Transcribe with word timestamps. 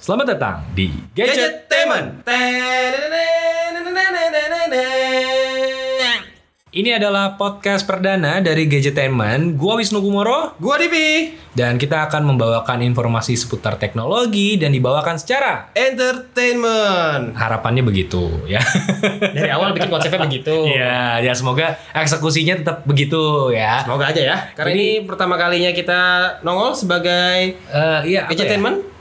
Selamat 0.00 0.32
datang 0.32 0.56
di 0.72 0.88
Gadget 1.12 1.68
Gadgetainment. 1.68 2.24
Ini 6.70 6.96
adalah 6.96 7.34
podcast 7.34 7.82
perdana 7.82 8.38
dari 8.38 8.64
Gadgetainment. 8.64 9.58
Gua 9.58 9.74
Wisnu 9.76 9.98
Kumoro 9.98 10.54
Gua 10.56 10.78
Divi. 10.78 11.34
dan 11.50 11.74
kita 11.76 12.06
akan 12.06 12.22
membawakan 12.24 12.78
informasi 12.80 13.34
seputar 13.34 13.74
teknologi 13.74 14.54
dan 14.54 14.70
dibawakan 14.70 15.18
secara 15.18 15.74
Entertainment. 15.74 17.34
harapannya 17.34 17.82
begitu 17.82 18.30
ya. 18.46 18.62
Dari 19.36 19.50
awal 19.50 19.74
bikin 19.74 19.90
konsepnya 19.90 20.22
begitu. 20.22 20.70
ya, 20.70 21.18
ya 21.18 21.34
semoga 21.34 21.74
eksekusinya 21.90 22.54
tetap 22.56 22.86
begitu 22.86 23.50
ya. 23.50 23.82
Semoga 23.82 24.14
aja 24.14 24.22
ya. 24.22 24.36
Karena 24.54 24.70
Jadi- 24.70 24.78
ini 24.78 25.04
pertama 25.04 25.34
kalinya 25.34 25.74
kita 25.74 26.00
nongol 26.40 26.72
sebagai 26.72 27.58
Eh, 27.58 28.00
iya, 28.06 28.30
apa 28.30 28.32
ya? 28.32 28.46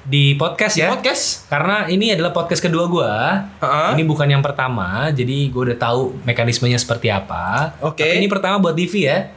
Di 0.08 0.36
podcast 0.36 0.76
ya. 0.80 0.94
podcast. 0.96 1.50
Karena 1.52 1.86
ini 1.92 2.16
adalah 2.16 2.32
podcast 2.32 2.64
kedua 2.64 2.88
gua. 2.88 3.12
Heeh. 3.60 3.90
Ini 4.00 4.04
bukan 4.08 4.28
yang 4.30 4.44
pertama, 4.46 5.12
jadi 5.12 5.52
gue 5.52 5.62
udah 5.74 5.78
tahu 5.78 6.16
mekanismenya 6.24 6.80
seperti 6.80 7.12
apa. 7.12 7.76
Oke. 7.84 8.06
Tapi 8.06 8.22
ini 8.24 8.28
pertama 8.32 8.62
buat 8.62 8.74
Divi 8.74 9.06
ya. 9.06 9.30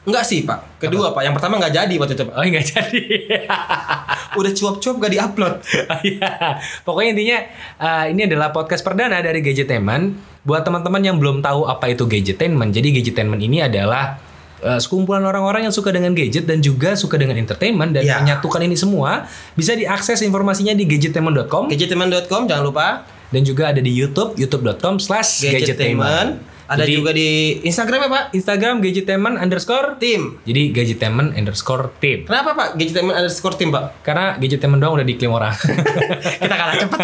Enggak 0.00 0.24
sih, 0.24 0.48
Pak. 0.48 0.80
Kedua, 0.80 1.12
Pak. 1.12 1.22
Yang 1.22 1.34
pertama 1.36 1.60
nggak 1.60 1.74
jadi 1.76 1.94
waktu 2.00 2.14
itu, 2.16 2.24
Pak. 2.24 2.34
Oh 2.34 2.42
nggak 2.42 2.66
jadi. 2.66 3.02
Udah 4.40 4.52
cuap-cuap 4.54 4.96
gak 5.02 5.12
diupload. 5.12 5.54
Oh, 5.90 6.00
Iya. 6.06 6.30
Pokoknya 6.86 7.10
intinya 7.18 7.38
eh, 7.82 8.04
ini 8.14 8.30
adalah 8.30 8.48
podcast 8.54 8.80
perdana 8.80 9.20
dari 9.20 9.42
Gadgetainment. 9.42 10.16
Buat 10.40 10.64
teman-teman 10.64 11.02
yang 11.04 11.16
belum 11.20 11.44
tahu 11.44 11.68
apa 11.68 11.92
itu 11.92 12.08
Gadgetainment. 12.08 12.72
Jadi 12.72 12.94
Gadgetainment 12.96 13.42
ini 13.42 13.60
adalah 13.60 14.16
eh, 14.62 14.78
sekumpulan 14.78 15.20
orang-orang 15.20 15.64
yang 15.64 15.72
suka 15.72 15.88
dengan 15.88 16.12
gadget 16.12 16.44
dan 16.44 16.60
juga 16.60 16.92
suka 16.92 17.14
dengan 17.14 17.34
entertainment 17.34 17.90
dan 17.90 18.02
Ya. 18.02 18.18
menyatukan 18.18 18.60
ini 18.60 18.74
semua 18.74 19.24
bisa 19.52 19.72
diakses 19.72 20.20
informasinya 20.20 20.72
di 20.72 20.84
gadgetainment.com 20.84 21.68
Gadgetainment.com 21.68 22.46
jangan 22.46 22.64
lupa. 22.64 22.88
dan 23.30 23.42
juga 23.42 23.70
ada 23.70 23.78
di 23.78 23.88
YouTube 23.88 24.34
youtube.com 24.34 24.98
slash 24.98 25.46
gadgetainment. 25.46 26.42
Ada 26.66 26.82
Jadi, 26.82 26.92
juga 26.92 27.10
di 27.10 27.28
Instagram 27.62 27.98
ya, 28.00 28.08
Pak. 28.08 28.24
Instagram 28.32 28.74
gadgetainment 28.78 29.36
underscore 29.36 29.98
Tim. 29.98 30.38
jadi 30.42 30.70
gadgetainment 30.70 31.34
underscore 31.34 31.90
team. 31.98 32.26
Kenapa, 32.26 32.54
Pak? 32.54 32.68
Gadgetainment 32.74 33.16
underscore 33.16 33.54
tim, 33.54 33.70
Pak. 33.70 34.02
Karena 34.02 34.34
gadgetainment 34.34 34.78
doang 34.78 34.94
udah 34.94 35.02
diklaim 35.04 35.30
orang. 35.30 35.50
Kita 36.42 36.54
kalah 36.54 36.74
cepet. 36.76 37.00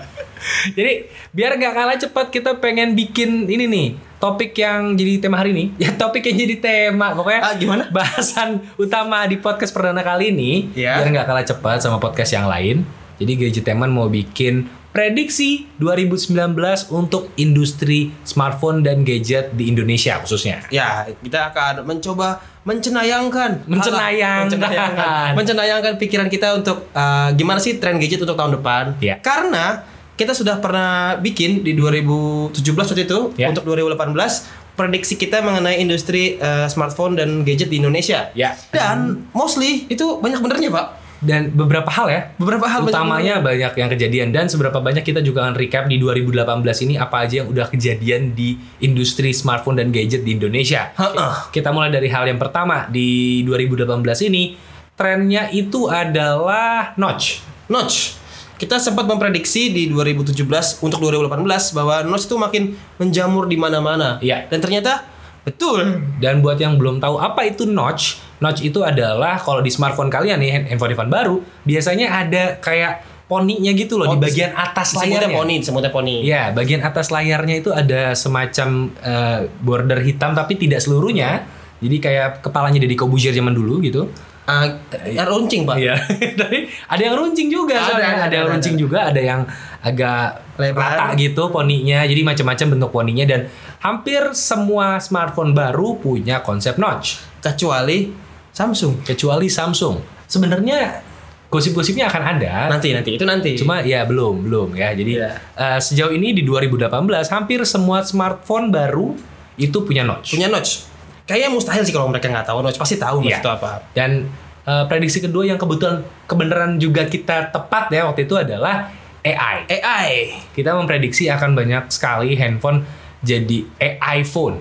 Jadi 0.76 0.92
biar 1.30 1.54
gak 1.54 1.72
kalah 1.72 1.96
cepat 1.96 2.26
kita 2.28 2.58
pengen 2.58 2.92
bikin 2.92 3.46
ini 3.46 3.64
nih 3.64 3.88
topik 4.22 4.54
yang 4.54 4.94
jadi 4.94 5.18
tema 5.18 5.42
hari 5.42 5.50
ini. 5.50 5.74
Ya 5.82 5.90
topik 5.98 6.22
yang 6.22 6.38
jadi 6.38 6.62
tema 6.62 7.10
pokoknya. 7.10 7.40
Ah, 7.42 7.54
gimana? 7.58 7.90
Bahasan 7.90 8.62
utama 8.78 9.26
di 9.26 9.34
podcast 9.34 9.74
perdana 9.74 10.06
kali 10.06 10.30
ini 10.30 10.70
Ya. 10.78 11.02
biar 11.02 11.10
nggak 11.10 11.26
kalah 11.26 11.42
cepat 11.42 11.82
sama 11.82 11.98
podcast 11.98 12.30
yang 12.30 12.46
lain. 12.46 12.86
Jadi 13.18 13.32
Gadgetainment 13.34 13.90
mau 13.90 14.06
bikin 14.06 14.70
prediksi 14.94 15.66
2019 15.82 16.54
untuk 16.94 17.34
industri 17.34 18.14
smartphone 18.22 18.86
dan 18.86 19.02
gadget 19.02 19.50
di 19.58 19.66
Indonesia 19.66 20.22
khususnya. 20.22 20.62
Ya, 20.70 21.10
kita 21.18 21.50
akan 21.50 21.82
mencoba 21.82 22.38
mencenayangkan, 22.62 23.66
Mencenayangkan. 23.66 24.46
Mencenayangkan, 24.54 25.28
mencenayangkan 25.38 25.92
pikiran 25.98 26.28
kita 26.30 26.54
untuk 26.54 26.86
uh, 26.94 27.34
gimana 27.34 27.58
sih 27.58 27.82
tren 27.82 27.98
gadget 27.98 28.22
untuk 28.22 28.38
tahun 28.38 28.54
depan. 28.62 28.84
Iya. 29.02 29.18
Karena 29.18 29.82
kita 30.12 30.32
sudah 30.32 30.60
pernah 30.60 31.16
bikin 31.16 31.64
di 31.64 31.72
2017 31.72 32.52
waktu 32.76 33.04
itu 33.04 33.18
Iya. 33.34 33.50
untuk 33.50 33.64
2018 33.64 34.46
prediksi 34.72 35.16
kita 35.16 35.44
mengenai 35.44 35.78
industri 35.78 36.40
uh, 36.40 36.64
smartphone 36.64 37.12
dan 37.12 37.44
gadget 37.44 37.68
di 37.68 37.76
Indonesia. 37.76 38.32
Ya. 38.32 38.56
Dan 38.72 39.28
mostly 39.32 39.84
itu 39.88 40.16
banyak 40.16 40.40
benernya, 40.40 40.72
Pak. 40.72 40.86
Dan 41.22 41.54
beberapa 41.54 41.86
hal 41.86 42.10
ya. 42.10 42.20
Beberapa 42.34 42.66
hal 42.66 42.82
banyak 42.82 42.98
Utamanya 42.98 43.34
banyak 43.38 43.72
yang 43.78 43.88
kejadian 43.92 44.28
dan 44.34 44.50
seberapa 44.50 44.82
banyak 44.82 45.06
kita 45.06 45.22
juga 45.22 45.46
akan 45.46 45.54
recap 45.54 45.86
di 45.86 46.00
2018 46.00 46.34
ini 46.82 46.98
apa 46.98 47.22
aja 47.22 47.44
yang 47.44 47.48
udah 47.52 47.70
kejadian 47.70 48.34
di 48.34 48.58
industri 48.82 49.30
smartphone 49.30 49.78
dan 49.78 49.94
gadget 49.94 50.26
di 50.26 50.34
Indonesia. 50.34 50.90
Ha-ha. 50.98 51.52
Kita 51.54 51.70
mulai 51.70 51.94
dari 51.94 52.10
hal 52.10 52.26
yang 52.26 52.42
pertama 52.42 52.90
di 52.90 53.40
2018 53.46 54.02
ini 54.26 54.58
trennya 54.98 55.46
itu 55.54 55.86
adalah 55.86 56.90
notch. 56.98 57.38
Notch. 57.70 58.18
Kita 58.62 58.78
sempat 58.78 59.10
memprediksi 59.10 59.74
di 59.74 59.90
2017 59.90 60.38
untuk 60.86 61.02
2018 61.02 61.74
bahwa 61.74 62.06
notch 62.06 62.30
itu 62.30 62.38
makin 62.38 62.62
menjamur 62.94 63.50
di 63.50 63.58
mana-mana. 63.58 64.22
Iya. 64.22 64.46
Dan 64.46 64.62
ternyata 64.62 65.02
betul. 65.42 65.98
Dan 66.22 66.38
buat 66.38 66.54
yang 66.62 66.78
belum 66.78 67.02
tahu 67.02 67.18
apa 67.18 67.42
itu 67.42 67.66
notch, 67.66 68.22
notch 68.38 68.62
itu 68.62 68.86
adalah 68.86 69.42
kalau 69.42 69.58
di 69.58 69.66
smartphone 69.66 70.06
kalian 70.06 70.38
nih 70.38 70.70
handphone-handphone 70.70 71.10
baru 71.10 71.36
biasanya 71.66 72.06
ada 72.22 72.62
kayak 72.62 73.02
poninya 73.26 73.74
gitu 73.74 73.98
loh 73.98 74.14
di 74.14 74.14
Oh, 74.14 74.22
bagian 74.22 74.54
atas 74.54 74.94
Semutnya 74.94 75.26
layarnya. 75.26 75.38
poni, 75.42 75.56
semutnya 75.58 75.90
poni. 75.90 76.16
Iya, 76.22 76.54
bagian 76.54 76.86
atas 76.86 77.10
layarnya 77.10 77.54
itu 77.66 77.74
ada 77.74 78.14
semacam 78.14 78.68
eh, 79.02 79.38
border 79.58 79.98
hitam 80.06 80.38
tapi 80.38 80.54
tidak 80.54 80.78
seluruhnya. 80.78 81.50
Jadi 81.82 81.98
kayak 81.98 82.46
kepalanya 82.46 82.78
Deddy 82.78 82.94
Kobuzier 82.94 83.34
zaman 83.34 83.50
dulu 83.50 83.82
gitu. 83.82 84.06
Ah, 84.42 84.66
ya, 85.06 85.22
runcing, 85.22 85.62
Pak. 85.62 85.78
Iya. 85.78 85.94
Tapi 86.40 86.66
ada 86.66 87.02
yang 87.02 87.14
runcing 87.14 87.46
juga 87.46 87.78
Ada, 87.78 87.86
soalnya. 87.88 88.06
ada, 88.08 88.22
Ada, 88.26 88.34
yang 88.34 88.46
ada, 88.46 88.52
runcing 88.52 88.74
ada. 88.74 88.82
juga, 88.82 88.98
ada 89.06 89.20
yang 89.22 89.40
agak 89.80 90.24
Lebar. 90.58 90.82
rata 90.82 91.06
gitu 91.14 91.42
poninya. 91.48 92.02
Jadi 92.02 92.20
macam-macam 92.20 92.66
bentuk 92.74 92.90
poninya 92.90 93.24
dan 93.24 93.40
hampir 93.78 94.22
semua 94.34 94.98
smartphone 94.98 95.52
baru 95.52 95.94
punya 95.96 96.38
konsep 96.40 96.74
notch 96.74 97.22
Kecuali 97.38 98.10
Samsung. 98.50 99.02
kecuali 99.02 99.46
Samsung. 99.46 99.96
Sebenarnya 100.26 101.02
gosip-gosipnya 101.46 102.08
akan 102.08 102.22
ada. 102.36 102.66
Nanti 102.66 102.90
nanti 102.92 103.10
itu 103.14 103.24
nanti. 103.24 103.50
Cuma 103.54 103.78
ya 103.80 104.02
belum 104.04 104.42
belum 104.42 104.68
ya. 104.74 104.90
Jadi 104.92 105.12
Iya. 105.16 105.30
eh, 105.54 105.78
sejauh 105.78 106.10
ini 106.10 106.32
di 106.32 106.42
2018 106.42 106.88
hampir 107.30 107.62
semua 107.62 108.02
smartphone 108.02 108.70
baru 108.70 109.14
itu 109.54 109.78
punya 109.82 110.02
notch. 110.02 110.34
punya 110.34 110.48
notch. 110.48 110.91
Kayaknya 111.22 111.50
mustahil 111.50 111.82
sih 111.82 111.90
kalau 111.90 112.06
mereka 112.06 112.26
nggak 112.26 112.44
tahu 112.44 112.60
notch 112.60 112.76
pasti 112.76 112.96
tahu 112.96 113.22
Iya. 113.22 113.38
itu 113.38 113.48
apa. 113.48 113.82
Dan 113.92 114.26
eh, 114.62 114.84
prediksi 114.86 115.18
kedua 115.18 115.42
yang 115.44 115.56
kebetulan 115.56 116.00
kebenaran 116.24 116.76
juga 116.76 117.04
kita 117.04 117.48
tepat 117.48 117.88
ya 117.88 118.04
waktu 118.04 118.24
itu 118.24 118.34
adalah 118.34 118.90
AI. 119.20 119.70
AI. 119.70 120.10
Kita 120.50 120.72
memprediksi 120.72 121.26
akan 121.26 121.54
banyak 121.54 121.86
sekali 121.88 122.34
handphone 122.34 122.82
jadi 123.20 123.62
AI 123.78 124.22
phone. 124.22 124.58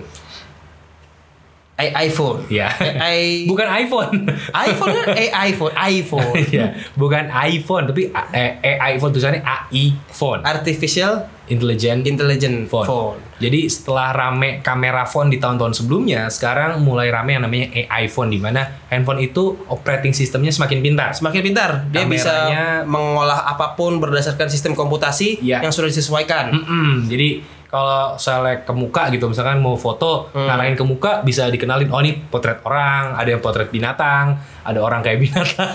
AI 1.73 2.07
iPhone. 2.07 2.45
Ya. 2.47 2.69
AI 2.77 3.21
Bukan 3.50 3.66
iPhone. 3.66 4.29
iPhone 4.53 4.91
kan 4.94 5.07
AI 5.11 5.29
iPhone, 5.50 5.73
iPhone. 5.73 6.29
Iya, 6.53 6.77
bukan 6.94 7.25
iPhone 7.31 7.89
tapi 7.89 8.13
A- 8.13 8.29
eh, 8.31 8.77
AI 8.77 9.01
phone 9.01 9.09
tulisannya 9.09 9.41
AI 9.41 9.97
phone. 10.07 10.45
Artificial 10.45 11.25
Intelligent 11.51 12.01
Intelligent 12.03 12.66
phone. 12.66 12.88
phone. 12.88 13.17
Jadi 13.38 13.66
setelah 13.66 14.09
rame 14.09 14.62
kamera 14.62 15.03
phone 15.03 15.28
di 15.28 15.35
tahun-tahun 15.35 15.73
sebelumnya, 15.75 16.29
sekarang 16.29 16.79
mulai 16.79 17.09
rame 17.09 17.34
yang 17.34 17.44
namanya 17.44 17.67
AI 17.75 18.06
phone 18.06 18.29
di 18.29 18.38
mana 18.38 18.62
handphone 18.88 19.19
itu 19.19 19.59
operating 19.67 20.12
sistemnya 20.12 20.50
semakin 20.50 20.79
pintar. 20.79 21.12
Semakin 21.12 21.41
pintar, 21.44 21.69
dia 21.89 22.06
bisa 22.06 22.29
Kameranya- 22.47 22.85
mengolah 22.85 23.39
apa 23.44 23.73
pun 23.73 23.97
berdasarkan 23.97 24.47
sistem 24.47 24.72
komputasi 24.72 25.41
Iya. 25.41 25.59
yang 25.59 25.69
sudah 25.69 25.89
disesuaikan. 25.89 26.53
Mm-mm, 26.53 26.88
jadi 27.06 27.41
kalau 27.71 28.19
selek 28.19 28.67
ke 28.67 28.73
muka 28.75 29.07
gitu, 29.09 29.31
misalkan 29.31 29.63
mau 29.63 29.79
foto 29.79 30.27
Hmm. 30.35 30.43
ngarahin 30.43 30.75
ke 30.75 30.83
muka 30.83 31.23
bisa 31.23 31.47
dikenalin 31.47 31.87
oh 31.87 32.03
ini 32.03 32.19
potret 32.27 32.59
orang, 32.67 33.15
ada 33.15 33.31
yang 33.31 33.39
potret 33.39 33.71
binatang, 33.71 34.35
ada 34.61 34.79
orang 34.83 34.99
kayak 34.99 35.23
binatang. 35.23 35.71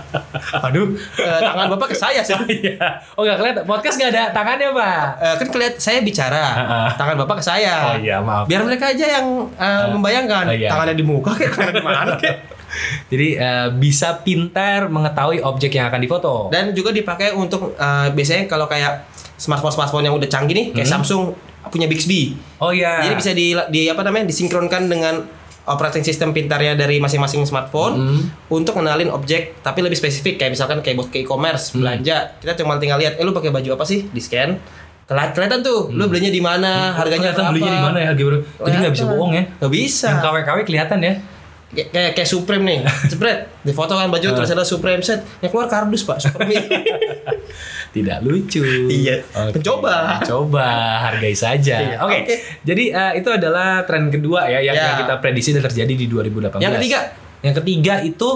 Aduh, 0.70 0.94
eh, 1.18 1.40
tangan 1.42 1.66
bapak 1.74 1.90
ke 1.90 1.96
saya 1.98 2.22
sih. 2.22 2.38
Iya. 2.54 2.78
oh 3.18 3.26
nggak 3.26 3.38
kelihatan 3.42 3.64
podcast 3.66 3.98
nggak 3.98 4.10
ada 4.14 4.24
tangannya 4.30 4.68
pak? 4.70 5.04
Eh, 5.18 5.34
kan 5.42 5.46
kelihatan 5.50 5.80
saya 5.82 5.98
bicara, 6.00 6.44
tangan 6.94 7.16
bapak 7.26 7.42
ke 7.42 7.44
saya. 7.44 7.74
Oh 7.90 7.96
iya 7.98 8.22
maaf. 8.22 8.46
Biar 8.46 8.62
mereka 8.62 8.94
aja 8.94 9.06
yang 9.18 9.26
eh, 9.50 9.84
membayangkan 9.90 10.44
oh, 10.48 10.54
iya. 10.54 10.70
tangannya 10.70 10.94
di 10.94 11.04
muka 11.04 11.34
kayak 11.34 11.50
tangannya 11.50 11.74
di 11.74 11.84
mana 11.84 12.14
kayak. 12.14 12.38
Jadi 13.10 13.38
eh, 13.38 13.68
bisa 13.74 14.22
pintar 14.22 14.86
mengetahui 14.86 15.42
objek 15.42 15.74
yang 15.74 15.90
akan 15.90 15.98
difoto. 15.98 16.50
Dan 16.50 16.70
juga 16.74 16.94
dipakai 16.94 17.34
untuk 17.34 17.74
eh, 17.74 18.08
biasanya 18.14 18.46
kalau 18.46 18.66
kayak 18.66 19.13
smartphone 19.36 19.72
smartphone 19.72 20.04
yang 20.04 20.14
udah 20.14 20.26
canggih 20.26 20.52
nih 20.52 20.66
kayak 20.72 20.86
Samsung 20.86 21.34
punya 21.66 21.84
Bixby. 21.84 22.36
oh 22.58 22.70
iya. 22.70 23.02
Jadi 23.02 23.14
bisa 23.14 23.30
di, 23.30 23.46
di 23.68 23.82
apa 23.86 24.00
namanya 24.00 24.26
disinkronkan 24.26 24.84
dengan 24.84 25.24
operating 25.64 26.02
system 26.02 26.30
pintarnya 26.30 26.74
dari 26.74 26.98
masing-masing 26.98 27.40
smartphone 27.42 27.94
Hmm. 27.96 28.20
untuk 28.50 28.76
kenalin 28.76 29.08
objek 29.08 29.58
tapi 29.58 29.80
lebih 29.80 29.96
spesifik 29.96 30.36
kayak 30.36 30.52
misalkan 30.52 30.78
kayak 30.78 30.94
buat 30.94 31.08
ke 31.08 31.20
e-commerce 31.20 31.72
belanja 31.72 32.36
kita 32.36 32.52
cuma 32.54 32.76
tinggal 32.76 32.96
lihat 32.96 33.16
eh 33.16 33.22
lu 33.22 33.32
pakai 33.32 33.48
baju 33.48 33.72
apa 33.72 33.82
sih 33.82 34.04
di 34.06 34.20
scan 34.20 34.60
Keli- 35.04 35.32
kelihatan 35.32 35.60
tuh 35.60 35.88
lu 35.88 36.04
belinya 36.04 36.28
di 36.28 36.38
mana 36.38 36.92
harganya 36.92 37.32
Hmm. 37.32 37.40
kelihatan 37.40 37.42
berapa 37.42 37.54
belinya 37.54 37.72
di 37.72 37.80
mana 37.82 37.96
ya 37.98 38.08
harga 38.08 38.22
berapa? 38.22 38.44
Jadi 38.60 38.76
nggak 38.76 38.92
bisa 38.92 39.02
Kelihatan. 39.02 39.16
bohong 39.16 39.32
ya. 39.32 39.42
nggak 39.54 39.72
bisa 39.72 40.06
Yang 40.06 40.20
KW-KW 40.22 40.58
kelihatan 40.62 40.98
ya. 41.00 41.14
kayak 41.74 42.12
kayak 42.14 42.28
Supreme 42.28 42.62
nih 42.62 42.78
jebret 43.10 43.38
di 43.60 43.72
foto 43.72 43.92
kan 43.94 44.06
baju 44.06 44.26
tulisannya 44.30 44.62
Supreme 44.62 45.00
set 45.00 45.24
yang 45.40 45.48
keluar 45.48 45.66
kardus 45.66 46.04
pak 46.04 46.20
Supreme 46.20 46.54
Tidak 47.94 48.18
lucu. 48.26 48.90
Iya. 48.90 49.22
Oke. 49.46 49.62
Mencoba. 49.62 50.18
Coba 50.26 50.66
hargai 51.06 51.30
saja. 51.30 51.78
Iya. 51.78 51.96
Oke. 52.02 52.26
Oke. 52.26 52.34
Jadi 52.66 52.90
eh, 52.90 53.12
itu 53.22 53.28
adalah 53.30 53.86
tren 53.86 54.10
kedua 54.10 54.50
ya 54.50 54.58
yang, 54.58 54.74
Ya. 54.74 54.84
yang 54.90 55.06
kita 55.06 55.14
prediksi 55.22 55.54
dan 55.54 55.62
terjadi 55.62 55.94
di 55.94 56.06
2018. 56.10 56.58
Yang 56.58 56.74
ketiga. 56.82 57.00
Yang 57.46 57.54
ketiga 57.62 57.94
itu 58.02 58.30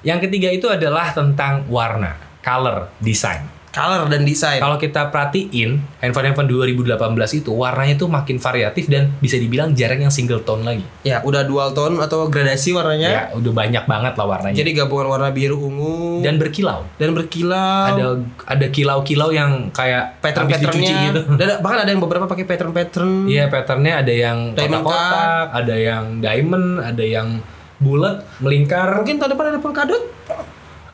Yang 0.00 0.18
ketiga 0.26 0.48
itu 0.48 0.64
adalah 0.64 1.12
tentang 1.12 1.68
warna, 1.68 2.16
color, 2.40 2.88
design. 3.04 3.59
Color 3.70 4.10
dan 4.10 4.26
desain. 4.26 4.58
Kalau 4.58 4.74
kita 4.82 5.14
perhatiin 5.14 5.78
handphone-handphone 6.02 6.50
2018 6.50 7.38
itu 7.38 7.54
warnanya 7.54 7.94
tuh 7.94 8.10
makin 8.10 8.42
variatif 8.42 8.90
dan 8.90 9.14
bisa 9.22 9.38
dibilang 9.38 9.70
jarang 9.78 10.02
yang 10.02 10.10
single 10.10 10.42
tone 10.42 10.66
lagi. 10.66 10.82
Ya, 11.06 11.22
udah 11.22 11.46
dual 11.46 11.70
tone 11.70 12.02
atau 12.02 12.26
gradasi 12.26 12.74
warnanya. 12.74 13.08
Ya, 13.08 13.22
udah 13.30 13.52
banyak 13.54 13.86
banget 13.86 14.18
lah 14.18 14.26
warnanya. 14.26 14.58
Jadi 14.58 14.70
gabungan 14.74 15.06
warna 15.06 15.30
biru 15.30 15.54
ungu 15.54 16.18
dan 16.26 16.34
berkilau. 16.42 16.82
dan 16.98 17.14
berkilau. 17.14 17.94
Ada 17.94 18.06
ada 18.50 18.66
kilau-kilau 18.74 19.30
yang 19.30 19.70
kayak 19.70 20.18
pattern-patternnya. 20.18 20.98
gitu. 21.14 21.20
Dan 21.38 21.62
bahkan 21.62 21.86
ada 21.86 21.90
yang 21.94 22.02
beberapa 22.02 22.26
pakai 22.26 22.44
pattern-pattern. 22.50 23.30
Iya, 23.30 23.46
patternnya 23.46 24.02
ada 24.02 24.12
yang 24.12 24.38
kotak-kotak, 24.58 25.46
ada 25.54 25.74
yang 25.78 26.18
diamond, 26.18 26.82
ada 26.82 27.04
yang 27.06 27.38
bulat, 27.78 28.26
melingkar. 28.42 28.98
Mungkin 28.98 29.22
tahun 29.22 29.30
depan 29.38 29.46
ada 29.54 29.60
polkadot. 29.62 30.02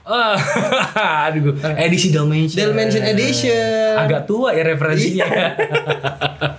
Ah, 0.06 0.38
aduh, 1.26 1.52
edisi 1.76 2.08
Dalmatian. 2.08 2.70
Dalmatian 2.70 3.04
Edition. 3.10 3.98
Agak 3.98 4.24
tua 4.24 4.54
ya 4.54 4.62
referensinya. 4.62 5.26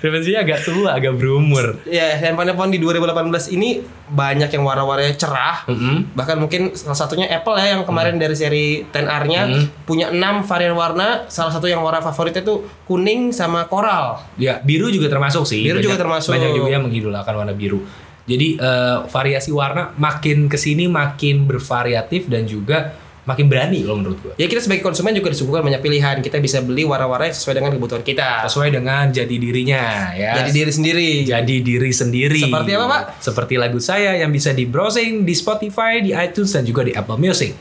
referensinya 0.00 0.40
agak 0.40 0.58
tua, 0.62 0.88
agak 0.92 1.12
berumur. 1.14 1.78
Ya, 1.84 2.14
handphone-handphone 2.14 2.68
di 2.68 2.78
2018 2.78 3.52
ini 3.52 3.80
banyak 4.06 4.48
yang 4.48 4.62
warna-warnanya 4.62 5.14
cerah. 5.14 5.64
Mm-mm. 5.64 6.12
Bahkan 6.12 6.36
mungkin 6.36 6.72
salah 6.72 6.98
satunya 6.98 7.26
Apple 7.28 7.54
ya 7.54 7.72
yang 7.72 7.82
kemarin 7.82 8.16
dari 8.16 8.32
seri 8.32 8.82
10R-nya 8.84 9.40
Hmm. 9.42 9.64
punya 9.84 10.08
6 10.08 10.42
varian 10.42 10.72
warna. 10.72 11.24
Salah 11.26 11.50
satu 11.50 11.64
yang 11.64 11.80
warna 11.80 12.00
favoritnya 12.00 12.40
tuh 12.40 12.64
kuning 12.84 13.30
sama 13.30 13.64
koral. 13.64 14.20
Ya, 14.36 14.58
biru 14.60 14.88
juga 14.88 15.08
termasuk 15.08 15.44
sih. 15.44 15.60
Biru 15.60 15.78
juga 15.78 15.94
Banyak- 15.94 16.02
termasuk. 16.02 16.30
Banyak 16.32 16.50
juga 16.52 16.68
yang 16.70 16.82
mengidolakan 16.82 17.32
warna 17.34 17.52
biru. 17.52 17.78
Jadi 18.22 18.58
eh, 18.58 18.98
variasi 19.10 19.50
warna 19.50 19.90
makin 19.98 20.46
ke 20.46 20.54
sini 20.54 20.86
makin 20.86 21.46
bervariatif 21.46 22.30
dan 22.30 22.46
juga 22.46 22.94
makin 23.22 23.46
berani 23.46 23.86
kalau 23.86 24.02
menurut 24.02 24.18
gua. 24.18 24.32
Ya 24.34 24.50
kita 24.50 24.58
sebagai 24.58 24.82
konsumen 24.82 25.14
juga 25.14 25.30
disuguhkan 25.30 25.62
banyak 25.62 25.82
pilihan. 25.82 26.16
Kita 26.18 26.42
bisa 26.42 26.58
beli 26.58 26.82
warna-warna 26.82 27.30
yang 27.30 27.36
sesuai 27.38 27.54
dengan 27.62 27.70
kebutuhan 27.74 28.02
kita. 28.02 28.46
Sesuai 28.50 28.74
dengan 28.74 29.10
jati 29.14 29.36
dirinya 29.38 30.10
ya. 30.14 30.42
Jadi 30.42 30.50
diri 30.50 30.72
sendiri. 30.74 31.10
jadi 31.22 31.56
diri 31.62 31.90
sendiri. 31.94 32.42
Seperti 32.42 32.70
apa, 32.74 32.86
Pak? 32.90 33.02
Seperti 33.22 33.54
lagu 33.58 33.78
saya 33.78 34.18
yang 34.18 34.30
bisa 34.34 34.50
di 34.50 34.66
browsing 34.66 35.22
di 35.22 35.34
Spotify, 35.38 36.02
di 36.02 36.10
iTunes 36.10 36.50
dan 36.50 36.66
juga 36.66 36.82
di 36.82 36.92
Apple 36.94 37.18
Music. 37.18 37.54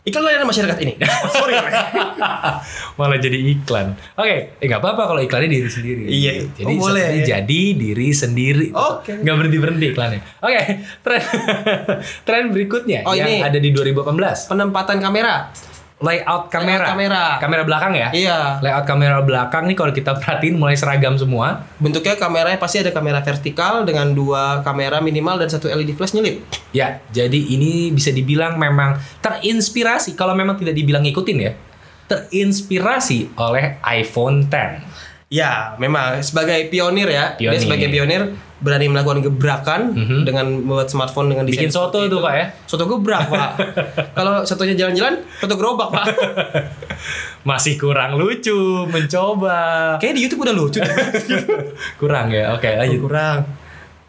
Iklan 0.00 0.24
layanan 0.24 0.48
masyarakat 0.48 0.76
ini. 0.80 0.96
Sorry. 1.36 1.52
Malah 2.98 3.18
jadi 3.18 3.36
iklan. 3.36 3.92
Oke, 4.14 4.56
eh 4.56 4.64
nggak 4.64 4.80
apa-apa 4.80 5.02
kalau 5.06 5.20
iklannya 5.20 5.50
diri 5.50 5.68
sendiri. 5.68 6.08
Iya. 6.08 6.32
Jadi 6.50 6.72
Oh, 6.72 6.80
boleh. 6.82 7.04
seperti 7.04 7.20
jadi 7.28 7.62
diri 7.76 8.08
sendiri. 8.10 8.66
Oke. 8.72 9.12
Nggak 9.14 9.34
berhenti 9.36 9.58
berhenti 9.58 9.86
iklannya. 9.90 10.20
Oke, 10.40 10.60
tren 11.04 11.20
tren 12.24 12.44
berikutnya 12.48 13.04
Oh, 13.04 13.12
yang 13.12 13.28
ini. 13.28 13.44
ada 13.44 13.56
di 13.56 13.68
2018. 13.70 14.48
Penempatan 14.48 14.98
kamera. 14.98 15.52
Layout 16.00 16.48
kamera. 16.48 16.88
Layout 16.88 16.92
kamera. 16.96 17.24
Kamera 17.36 17.62
belakang 17.68 17.92
ya. 17.92 18.08
Iya. 18.16 18.38
Layout 18.64 18.88
kamera 18.88 19.20
belakang 19.20 19.68
nih 19.68 19.76
kalau 19.76 19.92
kita 19.92 20.16
perhatiin 20.16 20.56
mulai 20.56 20.72
seragam 20.72 21.12
semua. 21.20 21.68
Bentuknya 21.76 22.16
kameranya 22.16 22.56
pasti 22.56 22.80
ada 22.80 22.88
kamera 22.88 23.20
vertikal 23.20 23.84
dengan 23.84 24.16
dua 24.16 24.64
kamera 24.64 25.04
minimal 25.04 25.36
dan 25.44 25.52
satu 25.52 25.68
LED 25.68 25.92
flash 25.92 26.16
nyelip. 26.16 26.40
Ya, 26.72 27.04
jadi 27.12 27.36
ini 27.36 27.92
bisa 27.92 28.08
dibilang 28.16 28.56
memang 28.56 28.96
terinspirasi 29.20 30.16
kalau 30.16 30.32
memang 30.32 30.56
tidak 30.56 30.72
dibilang 30.72 31.04
ngikutin 31.04 31.36
ya. 31.36 31.52
Terinspirasi 32.08 33.36
oleh 33.36 33.76
iPhone 33.84 34.48
10. 34.48 35.09
Ya, 35.30 35.78
memang 35.78 36.18
sebagai 36.20 36.66
pionir 36.66 37.06
ya. 37.06 37.38
Dia 37.38 37.54
Pionir. 37.54 37.62
sebagai 37.62 37.86
pionir 37.86 38.22
berani 38.58 38.90
melakukan 38.90 39.22
gebrakan 39.22 39.94
Mhm. 39.94 40.18
dengan 40.26 40.46
membuat 40.50 40.90
smartphone 40.90 41.30
dengan 41.30 41.46
desain 41.46 41.64
Bikin 41.64 41.72
soto 41.72 42.02
itu. 42.02 42.18
Pak 42.18 42.34
ya. 42.34 42.46
Soto 42.66 42.84
gebrak, 42.84 43.30
Pak. 43.30 43.50
Kalau 44.18 44.42
sotonya 44.42 44.74
jalan-jalan, 44.76 45.22
soto 45.38 45.54
gerobak, 45.54 45.88
Pak. 45.88 46.06
Masih 47.48 47.78
kurang 47.78 48.18
lucu 48.18 48.52
mencoba. 48.84 49.96
Kayaknya 49.96 50.12
di 50.12 50.22
YouTube 50.26 50.42
udah 50.42 50.52
lucu. 50.52 50.80
Kurang 52.02 52.28
ya. 52.28 52.52
Oke, 52.52 52.68
lanjut. 52.74 53.00
Kurang. 53.00 53.46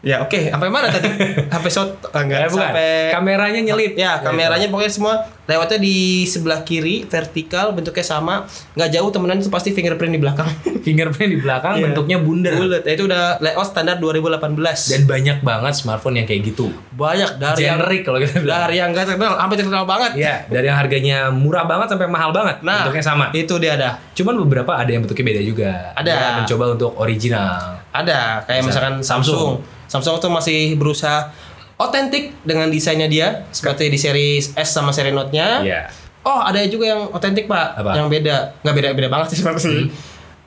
Ya, 0.02 0.18
oke. 0.18 0.50
Sampai 0.50 0.66
mana 0.66 0.90
tadi? 0.90 1.06
Sampai 1.54 1.70
soto 1.70 2.10
ah, 2.10 2.20
enggak, 2.20 2.50
bukan. 2.50 2.58
sampai 2.58 3.14
Kameranya 3.14 3.60
nyelip. 3.62 3.94
Ya, 3.94 4.18
kameranya 4.18 4.66
pokoknya 4.66 4.90
semua 4.90 5.14
lewatnya 5.42 5.78
di 5.78 5.96
sebelah 6.24 6.62
kiri 6.62 7.02
vertikal 7.04 7.70
bentuknya 7.70 8.02
sama, 8.02 8.42
nggak 8.72 8.90
jauh 8.90 9.10
temenan 9.10 9.38
itu 9.38 9.46
pasti 9.46 9.70
fingerprint 9.70 10.10
di 10.10 10.18
belakang. 10.18 10.50
Fingerprint 10.82 11.30
di 11.30 11.38
belakang 11.38 11.78
Iya. 11.78 11.84
bentuknya 11.86 12.18
bundar. 12.18 12.58
Bulat. 12.58 12.82
Ya, 12.82 12.92
itu 12.92 13.06
udah 13.06 13.38
layout 13.38 13.62
standar 13.64 13.96
2018. 13.96 14.58
Dan 14.90 15.02
banyak 15.06 15.38
banget 15.40 15.74
smartphone 15.76 16.18
yang 16.18 16.26
kayak 16.26 16.42
gitu. 16.44 16.74
banyak 16.92 17.38
dari 17.38 17.62
yang 17.62 17.78
Generik 17.78 18.02
kalau 18.02 18.18
kita 18.18 18.42
bilang. 18.42 18.58
dari 18.60 18.74
yang 18.78 18.88
nggak 18.90 19.06
terkenal 19.06 19.38
sampai 19.38 19.56
terkenal 19.56 19.84
banget. 19.84 20.10
Ya, 20.16 20.34
dari 20.44 20.66
yang 20.66 20.78
harganya 20.78 21.18
murah 21.30 21.62
banget 21.62 21.86
sampai 21.88 22.06
mahal 22.06 22.34
banget. 22.34 22.58
Nah, 22.60 22.82
bentuknya 22.82 23.04
sama. 23.04 23.24
Itu 23.30 23.62
dia 23.62 23.78
ada. 23.78 24.02
Cuman 24.12 24.34
beberapa 24.42 24.74
ada 24.74 24.90
yang 24.90 25.06
bentuknya 25.06 25.24
beda 25.30 25.42
juga. 25.44 25.70
Ada. 25.94 26.10
Dia 26.10 26.30
mencoba 26.42 26.64
untuk 26.74 26.90
original. 26.98 27.78
Ada 27.92 28.42
kayak 28.42 28.62
Misal- 28.62 28.66
misalkan 28.66 28.94
Samsung. 28.98 29.38
Samsung 29.62 29.81
tuh 30.00 30.32
masih 30.32 30.78
berusaha 30.80 31.28
otentik 31.76 32.32
dengan 32.46 32.70
desainnya 32.70 33.10
dia 33.10 33.44
seperti 33.50 33.90
di 33.90 33.98
seri 33.98 34.38
S 34.40 34.68
sama 34.72 34.94
seri 34.94 35.10
Note-nya. 35.10 35.60
Iya. 35.60 35.82
Oh, 36.22 36.38
ada 36.38 36.62
juga 36.70 36.86
yang 36.94 37.10
otentik, 37.10 37.50
Pak. 37.50 37.82
Apa? 37.82 37.98
Yang 37.98 38.08
beda. 38.14 38.36
Nggak 38.62 38.74
beda-beda 38.78 39.08
banget 39.10 39.26
sih 39.34 39.36
sebenarnya. 39.42 39.90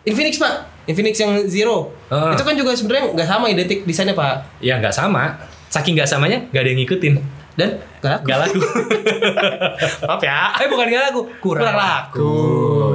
Infinix, 0.07 0.39
Pak. 0.39 0.53
Infinix 0.87 1.19
yang 1.19 1.33
Zero. 1.51 1.91
Ah. 2.07 2.31
Itu 2.31 2.47
kan 2.47 2.55
juga 2.55 2.71
sebenarnya 2.71 3.11
nggak 3.11 3.27
sama 3.27 3.45
identik 3.51 3.83
desainnya, 3.83 4.15
Pak. 4.15 4.63
Ya 4.63 4.79
nggak 4.79 4.95
sama. 4.95 5.35
Saking 5.67 5.99
nggak 5.99 6.07
samanya, 6.07 6.39
nggak 6.47 6.61
ada 6.63 6.69
yang 6.71 6.79
ngikutin. 6.79 7.13
Dan 7.59 7.69
nggak 7.99 8.11
laku. 8.11 8.23
Nggak 8.23 8.39
laku. 8.39 8.59
Maaf 10.07 10.21
ya. 10.23 10.39
eh 10.63 10.67
bukan 10.71 10.85
nggak 10.87 11.03
laku, 11.11 11.21
kurang, 11.43 11.63
Kurang 11.67 11.77
laku. 11.79 12.35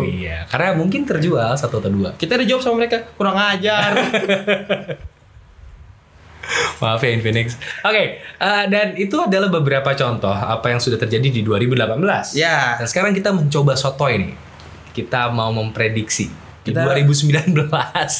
Iya, 0.01 0.49
karena 0.49 0.69
mungkin 0.77 1.05
terjual 1.05 1.53
satu 1.61 1.85
atau 1.85 1.93
dua. 1.93 2.17
Kita 2.17 2.41
dijawab 2.41 2.63
sama 2.65 2.81
mereka 2.81 3.05
kurang 3.21 3.37
ajar. 3.37 3.93
Maaf 6.81 7.01
ya 7.01 7.13
Infinix. 7.13 7.61
Oke, 7.81 8.05
eh, 8.21 8.65
dan 8.67 8.97
itu 8.97 9.13
adalah 9.15 9.47
beberapa 9.47 9.93
contoh 9.93 10.33
apa 10.33 10.67
yang 10.67 10.81
sudah 10.81 10.97
terjadi 10.97 11.29
di 11.31 11.41
2018. 11.41 12.33
Ya. 12.33 12.81
Dan 12.81 12.89
sekarang 12.89 13.13
kita 13.13 13.31
mencoba 13.31 13.77
sotoy 13.77 14.17
nih. 14.17 14.33
Kita 14.91 15.29
mau 15.29 15.53
memprediksi 15.53 16.33
di 16.61 16.73
Kita- 16.73 16.89
2019. 16.89 17.69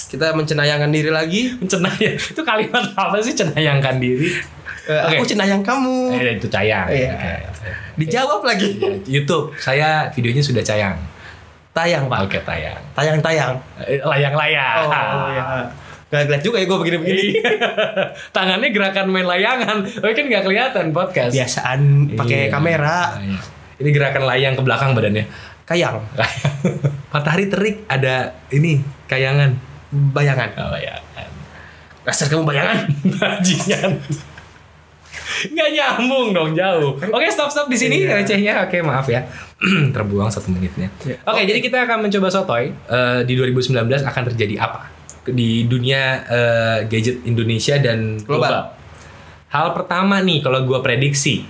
Kita 0.07 0.33
mencenayangkan 0.33 0.91
diri 0.91 1.09
lagi. 1.09 1.57
Cenayang. 1.59 2.21
Itu 2.33 2.43
kalimat 2.43 2.85
apa 2.93 3.17
sih 3.19 3.33
cenayangkan 3.33 3.97
diri? 3.97 4.29
Eh, 4.85 5.01
Oke. 5.09 5.17
Aku 5.17 5.25
cenayang 5.25 5.61
kamu. 5.61 6.17
Eh, 6.17 6.35
itu 6.37 6.49
cayang. 6.49 6.89
Iya. 6.89 7.13
Oke. 7.47 7.71
Dijawab 7.97 8.41
lagi. 8.43 8.81
YouTube, 9.15 9.53
saya 9.57 10.09
videonya 10.11 10.41
sudah 10.41 10.61
cayang. 10.61 10.97
Tayang, 11.71 12.11
Pak. 12.11 12.27
Oke, 12.27 12.39
tayang. 12.43 12.81
Tayang-tayang. 12.93 13.55
Eh, 13.79 14.03
Layang-layang. 14.03 14.85
Oh, 14.85 15.29
iya. 15.31 15.45
Gak 16.11 16.27
ngeliat 16.27 16.43
juga 16.43 16.57
ya 16.59 16.67
gue 16.67 16.79
begini-begini. 16.81 17.25
Tangannya 18.35 18.69
gerakan 18.69 19.07
main 19.09 19.25
layangan. 19.25 19.87
Tapi 19.87 20.11
kan 20.11 20.25
nggak 20.27 20.43
kelihatan 20.43 20.85
podcast. 20.91 21.31
Biasaan 21.31 21.81
pakai 22.13 22.47
Iya. 22.47 22.51
kamera. 22.51 22.99
Iya. 23.17 23.39
Ini 23.79 23.91
gerakan 23.91 24.25
layang 24.27 24.55
ke 24.55 24.63
belakang 24.63 24.91
badannya. 24.93 25.25
Kayang. 25.63 26.03
Matahari 27.15 27.47
terik 27.47 27.87
ada 27.87 28.35
ini 28.51 28.79
kayangan. 29.07 29.55
Bayangan. 29.91 30.51
Oh 30.59 30.75
ya. 30.75 30.99
kan. 31.15 31.31
Dasar 32.03 32.27
kamu 32.27 32.43
bayangan. 32.45 32.91
Bajingan. 33.15 33.91
Nggak 35.47 35.69
nyambung 35.73 36.35
dong 36.35 36.51
jauh. 36.53 36.99
Oke 36.99 37.27
stop 37.29 37.49
stop 37.49 37.67
di 37.67 37.79
sini 37.79 38.03
Iya. 38.03 38.19
recehnya. 38.19 38.55
Oke 38.61 38.83
maaf 38.83 39.07
ya. 39.07 39.23
Terbuang 39.95 40.27
satu 40.27 40.51
menitnya. 40.51 40.91
Iya. 41.01 41.23
Oke 41.23 41.41
jadi 41.45 41.63
kita 41.63 41.87
akan 41.87 42.03
mencoba 42.03 42.29
sotoy 42.29 42.75
Eh, 42.75 43.21
di 43.23 43.35
2019 43.35 43.79
akan 44.03 44.23
terjadi 44.27 44.59
apa 44.61 44.91
di 45.29 45.69
dunia 45.69 46.25
eh, 46.25 46.79
gadget 46.89 47.25
Indonesia 47.29 47.77
dan 47.77 48.21
global. 48.25 48.49
Global. 48.49 48.65
Hal 49.51 49.67
pertama 49.75 50.23
nih 50.23 50.41
kalau 50.47 50.63
gua 50.63 50.79
prediksi 50.79 51.43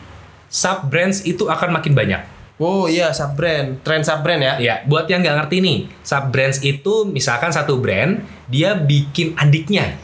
sub 0.51 0.91
brands 0.91 1.23
itu 1.23 1.47
akan 1.47 1.79
makin 1.79 1.95
banyak. 1.95 2.23
Oh 2.61 2.85
iya, 2.91 3.15
sub 3.15 3.39
brand, 3.39 3.81
tren 3.81 4.05
sub 4.05 4.21
brand 4.21 4.43
ya. 4.43 4.55
Ya, 4.61 4.75
buat 4.85 5.09
yang 5.09 5.25
nggak 5.25 5.47
ngerti 5.47 5.57
nih, 5.65 5.79
sub 6.05 6.29
brands 6.29 6.61
itu 6.61 7.09
misalkan 7.09 7.49
satu 7.55 7.81
brand 7.81 8.21
dia 8.51 8.77
bikin 8.77 9.33
adiknya. 9.39 9.97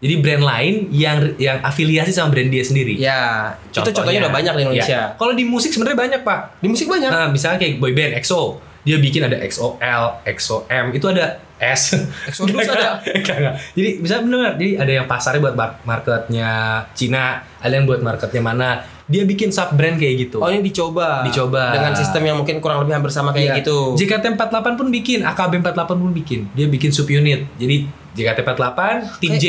Jadi 0.00 0.14
brand 0.24 0.40
lain 0.40 0.74
yang 0.96 1.36
yang 1.36 1.60
afiliasi 1.60 2.14
sama 2.14 2.32
brand 2.32 2.48
dia 2.48 2.64
sendiri. 2.64 2.96
Ya, 2.96 3.52
itu 3.68 3.92
contohnya 3.92 4.28
udah 4.28 4.32
banyak 4.32 4.52
di 4.56 4.62
Indonesia. 4.64 5.12
Ya. 5.12 5.18
Kalau 5.18 5.36
di 5.36 5.44
musik 5.44 5.76
sebenarnya 5.76 5.98
banyak 5.98 6.20
pak. 6.24 6.62
Di 6.62 6.68
musik 6.72 6.88
banyak. 6.88 7.10
Nah, 7.12 7.28
misalnya 7.28 7.60
kayak 7.60 7.76
boyband 7.84 8.16
EXO, 8.16 8.56
dia 8.80 8.96
bikin 8.96 9.28
ada 9.28 9.36
XOL, 9.44 10.04
XOM, 10.24 10.84
itu 10.96 11.04
ada 11.04 11.36
S. 11.60 11.92
Exodus 12.24 12.64
ada. 12.64 12.98
nggak, 12.98 13.36
nggak. 13.36 13.54
Jadi 13.72 13.88
bisa 14.00 14.16
benar, 14.18 14.56
jadi 14.56 14.70
ada 14.76 14.92
yang 14.94 15.06
pasarnya 15.06 15.40
buat 15.40 15.54
mar- 15.54 15.78
marketnya 15.84 16.50
Cina, 16.90 17.24
ada 17.56 17.70
yang 17.70 17.84
buat 17.84 18.00
marketnya 18.00 18.40
mana. 18.40 18.70
Dia 19.04 19.26
bikin 19.26 19.50
sub 19.50 19.74
brand 19.74 19.94
kayak 19.94 20.14
gitu. 20.20 20.38
Oh 20.38 20.46
ini 20.46 20.62
dicoba. 20.62 21.20
Dicoba. 21.20 21.74
Dengan 21.74 21.92
sistem 21.92 22.22
yang 22.24 22.38
mungkin 22.38 22.58
kurang 22.58 22.80
lebih 22.80 22.94
hampir 22.94 23.10
sama 23.10 23.30
kayak 23.30 23.44
Iya. 23.44 23.56
gitu. 23.60 23.78
JKT48 23.96 24.66
pun 24.72 24.86
bikin, 24.88 25.20
AKB48 25.20 25.90
pun 25.90 26.10
bikin. 26.12 26.40
Dia 26.52 26.64
bikin 26.64 26.88
subunit. 26.88 27.42
Jadi 27.56 27.90
JKT48, 28.10 28.80
tim 29.18 29.34
J. 29.34 29.46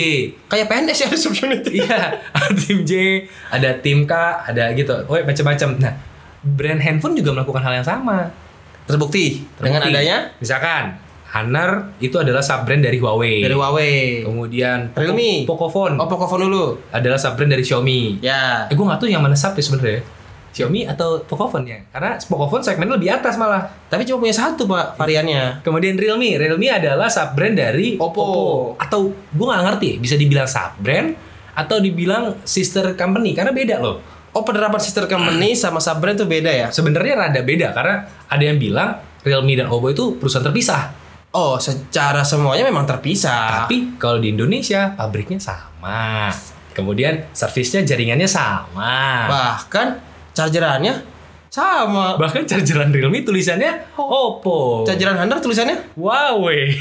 Kayak 0.47 0.65
PNS 0.65 0.97
ya 0.99 1.07
subunit. 1.23 1.61
Iya, 1.67 1.97
ada 2.35 2.49
tim 2.51 2.79
J, 2.81 2.91
ada 3.47 3.69
tim 3.75 3.99
K, 4.03 4.13
ada 4.43 4.63
gitu. 4.73 4.93
Oh, 5.05 5.15
macam-macam. 5.15 5.69
Nah, 5.77 5.93
brand 6.41 6.79
handphone 6.79 7.13
juga 7.13 7.29
melakukan 7.31 7.61
hal 7.61 7.73
yang 7.75 7.87
sama. 7.87 8.33
Terbukti 8.81 9.45
dengan 9.55 9.77
Terbukti. 9.79 9.93
adanya 9.93 10.17
misalkan 10.35 10.97
Honor 11.31 11.95
itu 11.97 12.15
adalah 12.15 12.39
sub 12.39 12.63
brand 12.63 12.79
dari 12.79 12.97
Huawei. 12.97 13.39
dari 13.39 13.55
Huawei. 13.55 14.27
Kemudian 14.27 14.91
Poco- 14.91 14.99
Realme. 15.01 15.31
Pocophone 15.45 15.95
Oh, 15.95 16.05
Pocophone 16.05 16.41
dulu. 16.45 16.65
adalah 16.91 17.15
sub 17.15 17.33
brand 17.33 17.47
dari 17.49 17.63
Xiaomi. 17.63 18.19
Ya. 18.19 18.67
Eh, 18.67 18.75
gue 18.75 18.83
nggak 18.83 18.99
tahu 18.99 19.07
yang 19.07 19.19
mana 19.19 19.33
sub 19.33 19.53
ya 19.53 19.63
sebenarnya. 19.63 20.03
Xiaomi 20.51 20.83
atau 20.83 21.23
Pocophone 21.23 21.63
ya? 21.63 21.79
Karena 21.87 22.19
Pocophone 22.19 22.59
segmennya 22.59 22.99
lebih 22.99 23.09
atas 23.09 23.39
malah. 23.39 23.63
Tapi 23.87 24.03
cuma 24.03 24.19
punya 24.19 24.35
satu, 24.35 24.67
Pak, 24.67 24.99
variannya. 24.99 25.63
Kemudian 25.63 25.95
Realme, 25.95 26.35
Realme 26.35 26.67
adalah 26.67 27.07
sub 27.07 27.31
brand 27.31 27.55
dari 27.55 27.95
Oppo. 27.95 28.75
Atau 28.75 29.15
gue 29.31 29.45
nggak 29.47 29.63
ngerti, 29.65 29.89
bisa 29.97 30.15
dibilang 30.15 30.43
sub 30.45 30.75
brand 30.77 31.15
atau 31.51 31.79
dibilang 31.79 32.43
sister 32.43 32.91
company 32.93 33.31
karena 33.31 33.51
beda 33.51 33.79
loh. 33.79 34.03
Oh, 34.31 34.43
penerapan 34.43 34.79
sister 34.79 35.07
company 35.07 35.55
sama 35.55 35.79
sub 35.79 35.95
brand 35.97 36.15
tuh 36.15 36.27
beda 36.27 36.51
ya? 36.51 36.67
Sebenarnya 36.67 37.15
rada 37.17 37.39
beda 37.39 37.71
karena 37.71 37.95
ada 38.27 38.43
yang 38.43 38.55
bilang 38.55 38.99
Realme 39.21 39.55
dan 39.55 39.71
Oppo 39.71 39.87
itu 39.87 40.19
perusahaan 40.19 40.43
terpisah. 40.43 40.99
Oh, 41.31 41.55
secara 41.55 42.27
semuanya 42.27 42.67
memang 42.67 42.83
terpisah. 42.83 43.63
Tapi 43.63 43.95
kalau 43.95 44.19
di 44.19 44.35
Indonesia 44.35 44.91
pabriknya 44.99 45.39
sama. 45.39 46.27
Kemudian 46.75 47.31
servisnya 47.31 47.87
jaringannya 47.87 48.27
sama. 48.27 49.27
bahkan 49.31 49.99
chargerannya 50.35 51.07
sama. 51.51 52.15
Bahkan 52.15 52.47
chargeran 52.47 52.91
Realme 52.91 53.27
tulisannya 53.27 53.95
Oppo. 53.99 54.87
Chargeran 54.87 55.19
Honor 55.19 55.39
tulisannya 55.43 55.95
Huawei. 55.99 56.71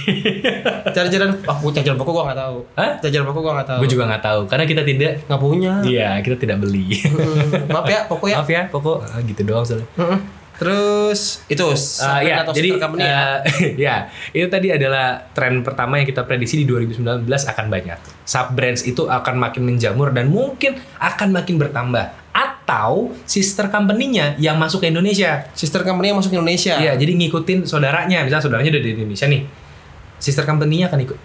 chargeran 0.95 1.43
oh, 1.43 1.57
gua 1.59 1.71
chargeran 1.75 1.99
Poco 1.99 2.11
gua 2.15 2.31
nggak 2.31 2.39
tahu. 2.39 2.57
Hah? 2.79 2.91
Chargeran 3.03 3.27
Poco 3.27 3.43
gua 3.43 3.53
nggak 3.59 3.69
tahu. 3.71 3.79
Gue 3.83 3.91
juga 3.91 4.05
nggak 4.11 4.23
tahu 4.23 4.41
karena 4.47 4.65
kita 4.67 4.83
tidak 4.87 5.13
nggak 5.27 5.41
punya. 5.43 5.73
Iya, 5.83 6.09
kita 6.23 6.37
tidak 6.39 6.63
beli. 6.63 7.03
Hmm, 7.03 7.71
Maaf 7.71 7.87
ya, 7.87 8.07
Poco 8.07 8.27
ya. 8.31 8.43
Maaf 8.43 8.51
ya, 8.51 8.63
pokok 8.71 8.99
ah, 9.03 9.19
gitu 9.23 9.43
doang 9.43 9.67
soalnya. 9.67 9.87
Mm-mm. 9.99 10.40
Terus 10.61 11.41
itu 11.49 11.65
brand 11.73 12.21
ya, 12.21 12.45
atau 12.45 12.53
jadi 12.53 12.77
company 12.77 13.01
ya. 13.01 13.41
eh, 13.41 13.73
ya, 13.89 13.97
itu 14.37 14.45
tadi 14.53 14.69
adalah 14.69 15.33
tren 15.33 15.65
pertama 15.65 15.97
yang 15.97 16.05
kita 16.05 16.29
prediksi 16.29 16.61
di 16.61 16.69
2019 16.69 17.25
akan 17.25 17.67
banyak. 17.73 17.97
Sub 18.29 18.53
brands 18.53 18.85
itu 18.85 19.09
akan 19.09 19.41
makin 19.41 19.65
menjamur 19.65 20.13
dan 20.13 20.29
mungkin 20.29 20.77
akan 21.01 21.33
makin 21.33 21.57
bertambah. 21.57 22.13
Atau 22.37 23.17
sister 23.25 23.73
company-nya 23.73 24.37
yang 24.37 24.61
masuk 24.61 24.85
ke 24.85 24.93
Indonesia. 24.93 25.49
Sister 25.57 25.81
company 25.81 26.13
yang 26.13 26.21
masuk 26.21 26.37
Indonesia. 26.37 26.77
Iya, 26.77 26.93
jadi 27.01 27.17
ngikutin 27.17 27.65
saudaranya. 27.65 28.21
Misalnya 28.21 28.45
saudaranya 28.45 28.77
udah 28.77 28.83
di 28.85 28.91
Indonesia 29.01 29.27
nih. 29.33 29.43
Sister 30.21 30.45
company-nya 30.45 30.93
akan 30.93 31.01
ikut. 31.09 31.19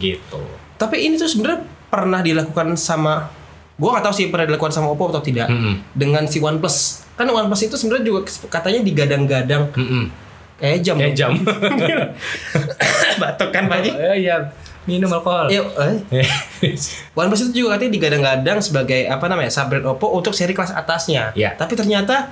Gitu. 0.00 0.42
Tapi 0.80 0.96
ini 1.04 1.20
tuh 1.20 1.28
sebenarnya 1.28 1.68
pernah 1.92 2.24
dilakukan 2.24 2.80
sama 2.80 3.28
gua 3.80 3.96
nggak 3.96 4.04
tahu 4.04 4.14
sih 4.14 4.26
pernah 4.28 4.44
dilakukan 4.44 4.72
sama 4.76 4.92
Oppo 4.92 5.08
atau 5.08 5.24
tidak. 5.24 5.48
Mm-mm. 5.48 5.80
Dengan 5.96 6.28
si 6.28 6.36
OnePlus. 6.38 7.08
Kan 7.16 7.32
OnePlus 7.32 7.64
itu 7.64 7.76
sebenarnya 7.80 8.04
juga 8.04 8.20
katanya 8.52 8.84
digadang-gadang 8.84 9.72
Mm-mm. 9.72 10.04
kayak 10.60 10.78
jam. 10.84 10.96
Kayak 11.00 11.14
jam. 11.16 11.32
Batuk 13.20 13.50
kan 13.50 13.72
Pak? 13.72 13.88
Eh, 13.88 14.28
iya, 14.28 14.52
minum 14.84 15.08
alkohol. 15.08 15.48
Iya, 15.48 15.64
eh. 16.12 16.28
OnePlus 17.18 17.48
itu 17.48 17.64
juga 17.64 17.80
katanya 17.80 17.92
digadang-gadang 17.96 18.58
sebagai 18.60 19.08
apa 19.08 19.24
namanya 19.32 19.48
sub 19.48 19.72
brand 19.72 19.88
Oppo 19.88 20.12
untuk 20.12 20.36
seri 20.36 20.52
kelas 20.52 20.76
atasnya. 20.76 21.32
Iya. 21.32 21.56
Tapi 21.56 21.72
ternyata 21.72 22.28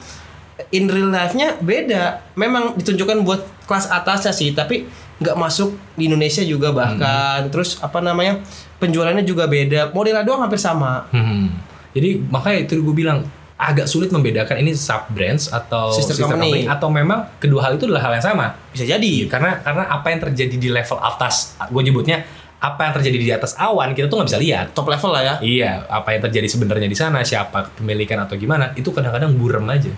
in 0.75 0.91
real 0.91 1.11
life-nya 1.11 1.59
beda. 1.63 2.35
Memang 2.35 2.75
ditunjukkan 2.79 3.23
buat 3.23 3.41
kelas 3.65 3.91
atasnya 3.91 4.33
sih, 4.35 4.53
tapi 4.53 4.89
nggak 5.19 5.37
masuk 5.39 5.75
di 5.99 6.07
Indonesia 6.07 6.43
juga 6.47 6.71
bahkan. 6.71 7.47
Hmm. 7.47 7.51
Terus 7.51 7.79
apa 7.83 7.99
namanya 7.99 8.43
penjualannya 8.79 9.27
juga 9.27 9.51
beda. 9.51 9.91
Modelnya 9.91 10.23
doang 10.27 10.43
hampir 10.47 10.59
sama. 10.59 11.07
Hmm. 11.11 11.55
Jadi 11.95 12.23
makanya 12.31 12.69
itu 12.69 12.79
gue 12.79 12.95
bilang 12.95 13.27
agak 13.59 13.91
sulit 13.91 14.15
membedakan 14.15 14.63
ini 14.63 14.71
sub 14.79 15.11
brands 15.11 15.51
atau 15.51 15.91
Sister 15.91 16.15
company. 16.15 16.63
atau 16.71 16.87
memang 16.95 17.27
kedua 17.43 17.67
hal 17.67 17.75
itu 17.75 17.91
adalah 17.91 18.07
hal 18.07 18.13
yang 18.15 18.27
sama. 18.27 18.55
Bisa 18.71 18.87
jadi. 18.87 19.27
Karena 19.27 19.59
karena 19.59 19.91
apa 19.91 20.07
yang 20.15 20.21
terjadi 20.23 20.57
di 20.57 20.69
level 20.71 20.99
atas, 21.03 21.59
gue 21.67 21.83
nyebutnya 21.83 22.23
apa 22.59 22.91
yang 22.91 22.93
terjadi 22.99 23.19
di 23.19 23.31
atas 23.31 23.55
awan 23.55 23.95
kita 23.95 24.07
tuh 24.07 24.23
nggak 24.23 24.31
bisa 24.31 24.41
lihat. 24.43 24.67
Top 24.75 24.87
level 24.87 25.11
lah 25.11 25.23
ya. 25.23 25.35
Iya, 25.43 25.73
apa 25.91 26.15
yang 26.15 26.23
terjadi 26.31 26.47
sebenarnya 26.51 26.87
di 26.91 26.99
sana, 26.99 27.23
siapa 27.27 27.71
kepemilikan 27.71 28.19
atau 28.23 28.35
gimana, 28.39 28.75
itu 28.79 28.91
kadang-kadang 28.91 29.35
burem 29.35 29.67
aja. 29.71 29.91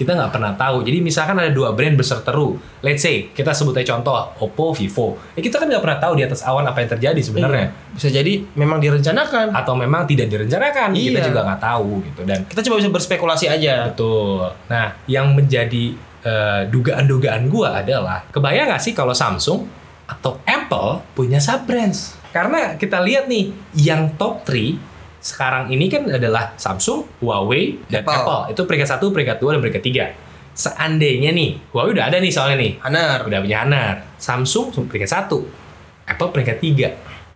Kita 0.00 0.16
nggak 0.16 0.32
pernah 0.32 0.56
tahu. 0.56 0.80
Jadi 0.80 1.04
misalkan 1.04 1.36
ada 1.36 1.52
dua 1.52 1.76
brand 1.76 1.92
berseteru, 1.92 2.56
let's 2.80 3.04
say 3.04 3.28
kita 3.28 3.52
sebut 3.52 3.76
aja 3.76 3.92
contoh 3.92 4.16
Oppo, 4.40 4.72
Vivo. 4.72 5.20
Ya 5.36 5.44
kita 5.44 5.60
kan 5.60 5.68
nggak 5.68 5.84
pernah 5.84 5.98
tahu 6.00 6.16
di 6.16 6.24
atas 6.24 6.40
awan 6.40 6.64
apa 6.64 6.80
yang 6.80 6.88
terjadi 6.96 7.20
sebenarnya. 7.20 7.68
Iya. 7.68 7.92
Bisa 7.92 8.08
jadi 8.08 8.32
memang 8.56 8.80
direncanakan. 8.80 9.52
Atau 9.52 9.76
memang 9.76 10.08
tidak 10.08 10.32
direncanakan, 10.32 10.96
kita 10.96 11.20
Iya. 11.20 11.28
juga 11.28 11.40
nggak 11.44 11.60
tahu 11.60 12.00
gitu. 12.08 12.20
Dan 12.24 12.48
Kita 12.48 12.64
cuma 12.64 12.80
bisa 12.80 12.88
berspekulasi 12.88 13.52
aja. 13.52 13.92
Betul. 13.92 14.48
Nah, 14.72 14.96
yang 15.04 15.36
menjadi 15.36 15.92
eh, 16.20 16.68
dugaan-dugaan 16.68 17.48
gua 17.48 17.80
adalah 17.80 18.24
kebayang 18.28 18.68
nggak 18.72 18.80
sih 18.80 18.92
kalau 18.92 19.12
Samsung 19.12 19.64
atau 20.04 20.36
Apple 20.44 21.00
punya 21.12 21.40
sub 21.40 21.64
brands? 21.64 22.16
Karena 22.30 22.76
kita 22.76 23.00
lihat 23.02 23.26
nih, 23.26 23.50
yang 23.74 24.14
top 24.14 24.44
3 24.46 24.89
sekarang 25.20 25.68
ini 25.68 25.92
kan 25.92 26.08
adalah 26.08 26.56
Samsung, 26.56 27.20
Huawei, 27.20 27.76
dan 27.92 28.02
Apple. 28.02 28.16
Apple. 28.16 28.40
Itu 28.56 28.60
peringkat 28.64 28.88
satu, 28.96 29.12
peringkat 29.12 29.36
dua, 29.36 29.56
dan 29.56 29.60
peringkat 29.60 29.84
tiga. 29.84 30.04
Seandainya 30.56 31.30
nih, 31.30 31.60
Huawei 31.72 31.92
udah 31.94 32.08
ada 32.08 32.16
nih 32.18 32.32
soalnya 32.32 32.56
nih, 32.58 32.72
Honor. 32.82 33.28
udah 33.28 33.38
punya 33.44 33.58
Honor. 33.64 33.94
Samsung 34.16 34.72
peringkat 34.88 35.10
satu, 35.12 35.44
Apple 36.08 36.30
peringkat 36.32 36.58
tiga. 36.58 36.88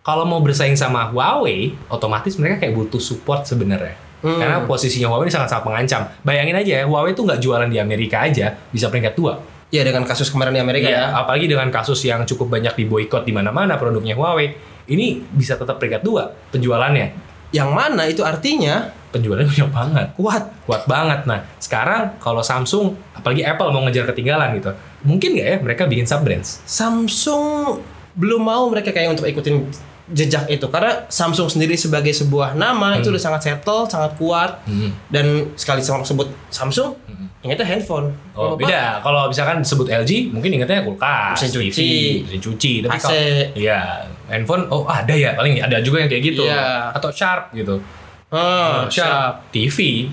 Kalau 0.05 0.25
mau 0.25 0.37
bersaing 0.41 0.77
sama 0.77 1.09
Huawei, 1.09 1.73
otomatis 1.89 2.37
mereka 2.37 2.61
kayak 2.65 2.77
butuh 2.77 3.01
support 3.01 3.45
sebenarnya. 3.45 3.97
Hmm. 4.21 4.37
Karena 4.37 4.57
posisinya 4.65 5.09
Huawei 5.09 5.29
ini 5.29 5.33
sangat-sangat 5.33 5.65
mengancam. 5.65 6.01
Bayangin 6.21 6.57
aja 6.57 6.71
ya, 6.81 6.83
Huawei 6.85 7.13
itu 7.13 7.21
nggak 7.25 7.39
jualan 7.41 7.69
di 7.69 7.77
Amerika 7.81 8.25
aja, 8.25 8.53
bisa 8.69 8.89
peringkat 8.89 9.13
dua. 9.17 9.41
Ya 9.73 9.81
dengan 9.81 10.05
kasus 10.05 10.29
kemarin 10.29 10.53
di 10.53 10.61
Amerika 10.61 10.87
Iya, 10.87 11.09
ya. 11.09 11.25
apalagi 11.25 11.49
dengan 11.49 11.73
kasus 11.73 11.97
yang 12.05 12.21
cukup 12.21 12.53
banyak 12.53 12.77
diboykot 12.77 13.25
di 13.25 13.33
mana-mana 13.33 13.81
produknya 13.81 14.13
Huawei. 14.13 14.53
Ini 14.85 15.25
bisa 15.33 15.57
tetap 15.57 15.81
peringkat 15.81 16.05
dua 16.05 16.29
penjualannya. 16.53 17.24
Yang 17.55 17.69
mana 17.71 18.03
itu 18.03 18.21
artinya 18.21 18.91
Penjualannya 19.09 19.47
banyak 19.47 19.69
banget. 19.71 20.07
kuat. 20.19 20.43
Kuat 20.67 20.83
banget. 20.85 21.23
Nah, 21.23 21.39
sekarang 21.55 22.19
kalau 22.19 22.43
Samsung, 22.43 22.91
apalagi 23.15 23.41
Apple 23.41 23.71
mau 23.71 23.79
ngejar 23.81 24.03
ketinggalan 24.05 24.59
gitu. 24.59 24.75
Mungkin 25.01 25.39
nggak 25.39 25.47
ya 25.47 25.57
mereka 25.63 25.87
bikin 25.87 26.03
sub 26.03 26.19
brands? 26.19 26.59
Samsung 26.67 27.79
belum 28.11 28.43
mau 28.43 28.67
mereka 28.67 28.91
kayak 28.91 29.15
untuk 29.15 29.23
ikutin 29.23 29.71
jejak 30.05 30.45
itu 30.47 30.67
karena 30.67 31.07
Samsung 31.07 31.47
sendiri 31.47 31.73
sebagai 31.73 32.11
sebuah 32.11 32.53
nama 32.53 32.99
itu 32.99 33.07
udah 33.07 33.17
sangat 33.17 33.41
settle, 33.41 33.87
sangat 33.87 34.13
kuat 34.15 34.61
Hmm. 34.67 34.91
dan 35.07 35.49
sekali 35.55 35.79
orang 35.81 36.03
sebut 36.03 36.27
Samsung 36.51 36.93
ingatnya 37.39 37.65
handphone. 37.65 38.09
Oh, 38.33 38.57
beda. 38.57 38.99
Kalau 38.99 39.29
misalkan 39.29 39.61
sebut 39.61 39.85
LG, 39.85 40.33
mungkin 40.33 40.49
ingatnya 40.51 40.81
kulkas, 40.81 41.37
Mesin 41.37 41.49
cuci. 41.53 41.89
Mesin 42.25 42.41
cuci. 42.41 42.71
Tapi 42.81 42.89
AC. 42.91 43.01
kalau 43.01 43.21
iya, 43.53 43.81
handphone, 44.27 44.65
oh 44.69 44.85
ada 44.85 45.11
ya, 45.11 45.33
paling 45.33 45.59
ada 45.59 45.79
juga 45.79 46.03
yang 46.03 46.09
kayak 46.09 46.23
gitu. 46.23 46.43
Iya. 46.45 46.91
Atau 46.91 47.09
Sharp 47.09 47.51
gitu. 47.51 47.81
Oh, 48.29 48.89
Sharp, 48.89 49.47
TV. 49.49 50.09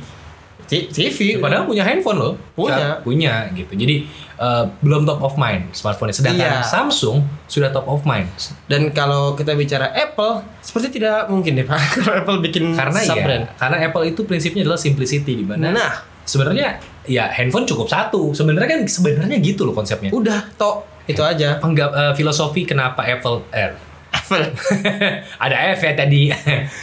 T- 0.62 0.88
TV. 0.88 1.36
Padahal 1.36 1.66
punya 1.66 1.84
handphone 1.84 2.16
loh. 2.16 2.32
Punya. 2.54 2.96
Sharp 2.96 3.04
punya 3.04 3.50
gitu. 3.52 3.72
Jadi 3.74 4.08
eh, 4.38 4.64
belum 4.80 5.04
top 5.04 5.20
of 5.20 5.34
mind 5.36 5.68
smartphone. 5.70 6.08
Sedangkan 6.10 6.62
Iya. 6.62 6.64
Samsung 6.64 7.20
sudah 7.44 7.68
top 7.68 7.84
of 7.84 8.02
mind. 8.02 8.30
Dan 8.64 8.88
kalau 8.90 9.34
kita 9.34 9.52
bicara 9.52 9.92
Apple, 9.92 10.40
seperti 10.64 10.96
tidak 10.96 11.28
mungkin 11.28 11.60
deh 11.60 11.66
Pak 11.66 11.76
kalau 12.00 12.14
Apple 12.24 12.38
bikin 12.40 12.72
Karena 12.72 12.98
ya, 12.98 13.44
karena 13.58 13.76
Apple 13.84 14.04
itu 14.06 14.24
prinsipnya 14.24 14.64
adalah 14.64 14.80
simplicity 14.80 15.36
di 15.36 15.44
mana 15.44 15.68
Nah, 15.68 15.92
sebenarnya 16.24 16.78
ya 17.04 17.28
handphone 17.28 17.66
cukup 17.66 17.90
satu. 17.90 18.32
Sebenarnya 18.32 18.78
kan 18.78 18.80
sebenarnya 18.86 19.36
gitu 19.42 19.66
loh 19.68 19.74
konsepnya. 19.76 20.08
udah 20.08 20.56
tok 20.56 20.88
itu 21.04 21.20
aja. 21.20 21.58
Penggap, 21.58 21.90
eh, 21.92 22.12
filosofi 22.14 22.62
kenapa 22.64 23.02
Apple 23.04 23.44
eh, 23.50 23.74
Apple. 24.32 24.44
ada 25.44 25.56
F 25.76 25.80
ya 25.82 25.92
tadi. 25.92 26.22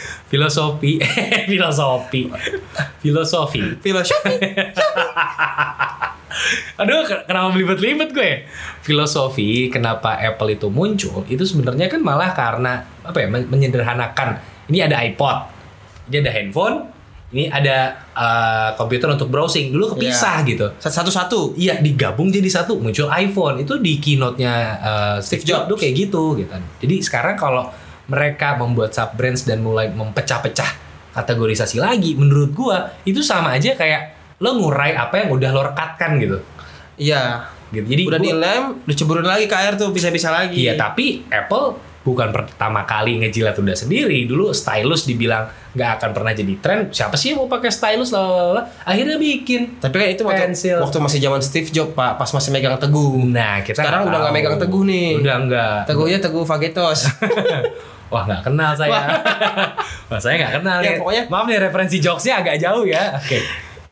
Filosofi. 0.30 1.02
Filosofi. 1.50 2.30
Filosofi. 3.02 3.60
Filosofi. 3.82 4.34
aduh 6.78 7.02
ke- 7.02 7.26
kenapa 7.26 7.50
belibet-libet 7.50 8.10
gue? 8.14 8.32
Filosofi 8.80 9.68
kenapa 9.68 10.16
Apple 10.16 10.54
itu 10.54 10.70
muncul 10.70 11.26
itu 11.26 11.42
sebenarnya 11.42 11.90
kan 11.90 12.00
malah 12.00 12.30
karena 12.32 12.86
apa 13.02 13.18
ya 13.18 13.26
men- 13.26 13.50
menyederhanakan. 13.50 14.38
Ini 14.70 14.86
ada 14.86 15.02
iPod. 15.02 15.50
Ini 16.08 16.22
ada 16.22 16.30
handphone 16.30 16.76
ini 17.30 17.46
ada 17.46 17.94
eh, 18.10 18.70
komputer 18.74 19.06
untuk 19.06 19.30
browsing 19.30 19.70
dulu 19.70 19.94
kepisah 19.94 20.42
gitu 20.42 20.66
Satu-satu. 20.82 21.54
Iya 21.54 21.78
digabung 21.78 22.34
jadi 22.34 22.50
satu 22.50 22.82
muncul 22.82 23.06
iPhone 23.06 23.62
itu 23.62 23.78
di 23.78 24.02
keynote-nya 24.02 24.54
uh, 24.82 25.16
Steve, 25.22 25.46
Jobs 25.46 25.70
tuh 25.70 25.78
kayak 25.78 25.94
gitu 25.94 26.34
gitu. 26.42 26.50
Jadi 26.82 26.94
sekarang 27.06 27.38
kalau 27.38 27.70
mereka 28.10 28.58
membuat 28.58 28.90
sub 28.90 29.14
brands 29.14 29.46
dan 29.46 29.62
mulai 29.62 29.86
mempecah-pecah 29.94 30.90
kategorisasi 31.14 31.78
lagi, 31.78 32.18
menurut 32.18 32.50
gua 32.50 32.90
itu 33.06 33.22
sama 33.22 33.54
aja 33.54 33.78
kayak 33.78 34.18
lo 34.42 34.58
ngurai 34.58 34.98
apa 34.98 35.22
yang 35.22 35.30
udah 35.30 35.50
lo 35.54 35.62
rekatkan 35.70 36.18
gitu. 36.18 36.42
Iya. 36.98 37.46
Gitu. 37.70 37.86
Jadi 37.86 38.02
Udah 38.10 38.18
gua- 38.18 38.26
dilem, 38.26 38.62
diceburin 38.82 39.26
lagi 39.26 39.46
ke 39.46 39.54
air 39.54 39.78
tuh 39.78 39.94
bisa-bisa 39.94 40.34
lagi. 40.34 40.66
Iya, 40.66 40.74
tapi 40.74 41.22
Apple 41.30 41.78
bukan 42.00 42.32
pertama 42.32 42.82
kali 42.82 43.20
ngejilat 43.20 43.52
udah 43.54 43.76
sendiri. 43.76 44.24
Dulu 44.24 44.50
stylus 44.50 45.04
dibilang 45.04 45.44
nggak 45.70 45.90
akan 45.96 46.10
pernah 46.10 46.32
jadi 46.32 46.54
tren. 46.56 46.78
Siapa 46.88 47.14
sih 47.14 47.30
yang 47.30 47.44
mau 47.44 47.48
pakai 47.48 47.68
stylus 47.68 48.10
lah? 48.10 48.64
Akhirnya 48.82 49.16
bikin. 49.16 49.76
Tapi 49.78 49.94
kan 49.94 50.08
itu 50.08 50.22
waktu, 50.22 50.42
Pensil. 50.48 50.76
waktu 50.78 50.98
masih 50.98 51.18
zaman 51.20 51.40
Steve 51.40 51.68
Jobs 51.68 51.92
pak, 51.92 52.16
pas 52.16 52.26
masih 52.26 52.50
megang 52.50 52.74
teguh. 52.74 53.20
Nah, 53.22 53.60
kita 53.60 53.78
Sekarang 53.78 54.06
udah 54.06 54.18
nggak 54.18 54.34
megang 54.34 54.56
teguh 54.56 54.82
nih. 54.82 55.08
Udah 55.20 55.36
nggak. 55.44 55.76
Teguhnya 55.86 56.18
teguh 56.18 56.42
Fagetos. 56.42 57.00
Wah 58.12 58.26
nggak 58.26 58.42
kenal 58.42 58.74
saya. 58.74 59.22
Wah 60.10 60.18
saya 60.18 60.34
nggak 60.36 60.52
kenal 60.58 60.78
Ya, 60.80 60.90
nih. 60.90 60.98
pokoknya- 60.98 61.26
Maaf 61.28 61.46
nih 61.46 61.58
referensi 61.60 61.96
jokesnya 61.98 62.42
agak 62.42 62.56
jauh 62.58 62.82
ya. 62.82 63.14
Oke. 63.14 63.38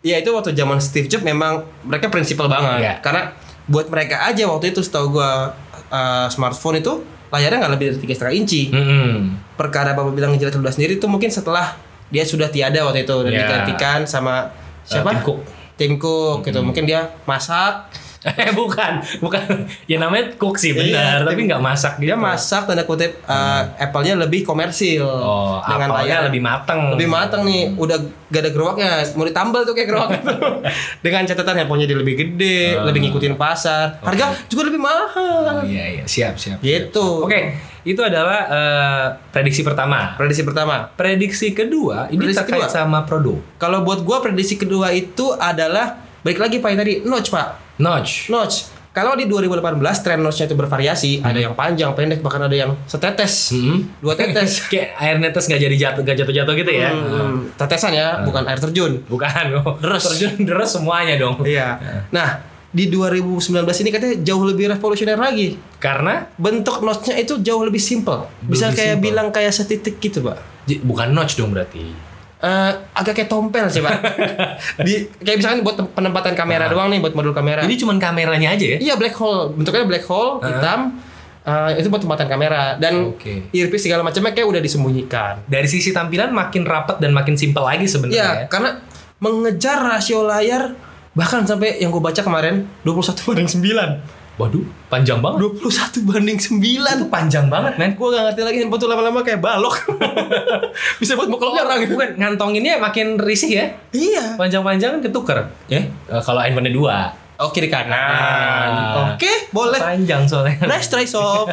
Iya 0.00 0.22
itu 0.22 0.30
waktu 0.30 0.54
zaman 0.54 0.78
Steve 0.78 1.06
Jobs 1.06 1.22
memang 1.22 1.62
mereka 1.84 2.08
prinsipal 2.08 2.48
banget. 2.48 2.80
Iya. 2.80 2.94
Karena 2.98 3.30
buat 3.68 3.86
mereka 3.86 4.24
aja 4.24 4.48
waktu 4.48 4.72
itu 4.72 4.80
setahu 4.80 5.14
gua 5.14 5.54
uh, 5.86 6.26
smartphone 6.28 6.80
itu 6.80 7.04
layarnya 7.28 7.58
nggak 7.60 7.72
lebih 7.72 7.84
dari 7.90 7.98
tiga 8.00 8.14
setengah 8.14 8.34
inci. 8.34 8.62
Mm-mm. 8.70 9.10
Perkara 9.54 9.92
bapak 9.92 10.12
bilang 10.12 10.32
ngejilat 10.32 10.54
kedua 10.54 10.70
sendiri 10.70 10.96
itu 10.96 11.06
mungkin 11.06 11.28
setelah 11.28 11.76
dia 12.08 12.24
sudah 12.24 12.48
tiada 12.48 12.82
waktu 12.82 13.04
itu 13.04 13.16
dan 13.20 13.32
Iya. 13.32 13.40
digantikan 13.44 13.98
sama 14.04 14.48
siapa? 14.82 15.12
Tim 15.12 15.20
Cook. 15.20 15.38
Tim 15.76 15.92
Cook 15.96 16.38
gitu. 16.42 16.60
Mungkin 16.60 16.84
dia 16.84 17.12
masak, 17.24 17.92
Eh 18.36 18.50
bukan, 18.50 18.92
bukan. 19.18 19.42
Ya 19.84 19.96
namanya 19.96 20.34
cook 20.34 20.54
sih 20.54 20.70
benar, 20.70 21.22
Iya, 21.22 21.24
tapi 21.24 21.40
nggak 21.44 21.60
masak 21.60 21.92
dia 21.96 22.12
gitu. 22.12 22.18
masak 22.20 22.62
tanda 22.64 22.82
kutip 22.82 23.14
uh, 23.22 23.62
Apple-nya 23.76 24.14
lebih 24.16 24.42
komersil 24.42 25.06
Oh, 25.06 25.62
dengan 25.62 25.94
layar 25.94 26.26
lebih 26.26 26.40
mateng. 26.40 26.80
lebih 26.92 27.06
matang 27.06 27.42
nih 27.42 27.70
udah 27.72 27.94
gak 28.26 28.40
ada 28.40 28.50
gerobaknya 28.50 28.88
mau 29.12 29.22
ditambal 29.22 29.62
tuh 29.62 29.72
kayak 29.72 29.88
gerobak 29.88 30.20
tuh 30.20 30.36
dengan 31.04 31.22
catatan 31.24 31.54
handphonenya 31.58 31.86
dia 31.86 31.96
lebih 31.96 32.14
gede 32.16 32.60
Ah. 32.70 32.84
lebih 32.84 33.00
ngikutin 33.02 33.34
pasar 33.34 33.96
harga 34.00 34.34
juga 34.46 34.62
lebih 34.64 34.76
Oh, 34.76 34.84
mahal 34.84 35.62
iya 35.64 35.84
iya, 35.92 36.04
siap 36.04 36.34
siap. 36.34 36.58
gitu 36.58 37.22
Oke, 37.22 37.54
itu 37.82 38.00
adalah 38.00 38.40
eh, 38.46 39.04
prediksi 39.30 39.62
pertama. 39.62 40.12
prediksi 40.14 40.42
pertama 40.42 40.90
Prediksi 40.92 41.50
kedua 41.50 42.06
ini 42.08 42.18
Prediksi 42.20 42.42
terkait 42.42 42.62
kedua. 42.62 42.74
sama 42.74 42.98
produk. 43.02 43.38
kalau 43.56 43.80
buat 43.80 44.02
gua 44.02 44.18
prediksi 44.18 44.54
kedua 44.54 44.90
itu 44.90 45.32
adalah 45.32 45.96
balik 46.20 46.38
lagi 46.38 46.58
pak 46.58 46.68
yang 46.68 46.80
tadi 46.80 46.94
notch 47.00 47.30
pak 47.30 47.67
Notch. 47.78 48.28
notch 48.28 48.56
kalau 48.88 49.14
di 49.14 49.24
2018 49.24 49.78
tren 50.00 50.18
notch-nya 50.18 50.44
itu 50.44 50.54
bervariasi 50.54 51.10
ada 51.20 51.38
yang 51.38 51.54
panjang 51.54 51.94
pendek 51.94 52.18
bahkan 52.18 52.42
ada 52.42 52.56
yang 52.56 52.74
setetes 52.84 53.54
Hmm. 53.54 53.86
dua 53.96 54.12
tetes 54.12 54.58
Kayak 54.72 54.98
air 54.98 55.16
netes 55.16 55.46
nggak 55.46 55.60
jadi 55.60 55.76
jatuh, 55.78 56.02
nggak 56.02 56.16
jatuh-jatuh 56.18 56.54
gitu 56.56 56.72
ya? 56.72 56.90
Hmm, 56.90 57.46
tetesan 57.54 57.94
ya 57.94 58.26
bukan 58.26 58.42
air 58.44 58.58
terjun 58.58 58.98
Bukan, 59.06 59.44
oh. 59.60 59.78
Deres. 59.78 60.02
terjun 60.04 60.34
deres 60.40 60.70
semuanya 60.72 61.14
dong. 61.16 61.38
Iya. 61.40 61.78
Nah, 62.10 62.42
di 62.68 62.90
2019 62.90 63.38
ini 63.78 63.88
katanya 63.88 64.16
jauh 64.20 64.42
lebih 64.42 64.66
revolusioner 64.68 65.16
lagi. 65.16 65.54
Karena 65.78 66.26
Bentuk 66.34 66.82
notch-nya 66.82 67.14
itu 67.16 67.38
jauh 67.38 67.62
lebih 67.62 67.78
simple. 67.78 68.26
Bisa 68.42 68.66
Lebih 68.66 68.76
kayak 68.76 68.92
simple. 68.92 69.04
bilang 69.04 69.28
kayak 69.30 69.52
setitik 69.54 69.94
gitu, 69.98 70.20
Pak. 70.20 70.36
bukan 70.82 71.14
notch 71.14 71.38
dong 71.38 71.54
berarti. 71.54 72.07
Eh, 72.38 72.72
agak 72.94 73.18
kayak 73.18 73.26
tompel 73.26 73.66
sih, 73.66 73.82
Pak. 73.82 73.98
di 74.86 75.10
kayak 75.18 75.42
misalkan 75.42 75.60
buat 75.66 75.74
penempatan 75.90 76.38
kamera 76.38 76.70
doang 76.70 76.86
nih, 76.86 77.02
buat 77.02 77.10
modul 77.10 77.34
kamera. 77.34 77.66
Ini 77.66 77.74
cuman 77.74 77.98
kameranya 77.98 78.54
aja 78.54 78.66
ya? 78.74 78.78
iya 78.78 78.94
black 78.94 79.18
hole, 79.18 79.50
bentuknya 79.58 79.82
black 79.82 80.06
hole 80.06 80.38
hitam. 80.46 81.02
Eh, 81.42 81.80
itu 81.80 81.88
buat 81.90 82.04
tempatan 82.04 82.28
kamera 82.28 82.76
dan 82.76 83.16
Oke. 83.16 83.48
earpiece 83.50 83.88
segala 83.88 84.04
macamnya 84.04 84.36
kayak 84.36 84.46
udah 84.46 84.62
disembunyikan. 84.62 85.42
Dari 85.48 85.66
sisi 85.66 85.90
tampilan 85.90 86.30
makin 86.30 86.62
rapat 86.62 87.00
dan 87.02 87.10
makin 87.10 87.34
simpel 87.34 87.64
lagi 87.66 87.88
Iya, 87.88 87.90
sebenarnya. 87.90 88.20
ya. 88.22 88.46
karena 88.46 88.70
mengejar 89.18 89.78
rasio 89.82 90.22
layar 90.22 90.76
bahkan 91.16 91.42
sampai 91.42 91.82
yang 91.82 91.90
gue 91.90 91.98
baca 91.98 92.22
kemarin 92.22 92.68
21 92.86 93.26
banding 93.26 93.48
9. 93.50 94.17
Waduh, 94.38 94.62
panjang 94.86 95.18
banget. 95.18 95.50
21 95.58 96.06
banding 96.06 96.38
9. 96.38 96.62
Itu 96.62 97.06
panjang 97.10 97.50
banget, 97.50 97.74
men. 97.74 97.98
Gue 97.98 98.14
gak 98.14 98.30
ngerti 98.30 98.42
lagi 98.46 98.56
handphone 98.62 98.80
tuh 98.86 98.88
lama-lama 98.88 99.20
kayak 99.26 99.42
balok. 99.42 99.82
Bisa 101.02 101.18
buat 101.18 101.26
mukul 101.26 101.50
orang 101.50 101.82
gitu. 101.82 101.98
Bukan, 101.98 102.14
ngantonginnya 102.14 102.78
makin 102.78 103.18
risih 103.18 103.50
ya. 103.50 103.66
Iya. 103.90 104.38
Panjang-panjang 104.38 105.02
ketuker. 105.02 105.50
Ya. 105.66 105.90
Eh, 105.90 106.22
kalau 106.22 106.38
handphone 106.38 106.70
dua. 106.70 107.10
Oh 107.38 107.54
kiri 107.54 107.70
kanan. 107.70 107.94
Ah. 107.94 109.14
Oke, 109.14 109.30
boleh. 109.54 109.78
Panjang 109.78 110.26
soalnya. 110.26 110.58
Nice 110.66 110.90
try 110.90 111.06
sob. 111.06 111.46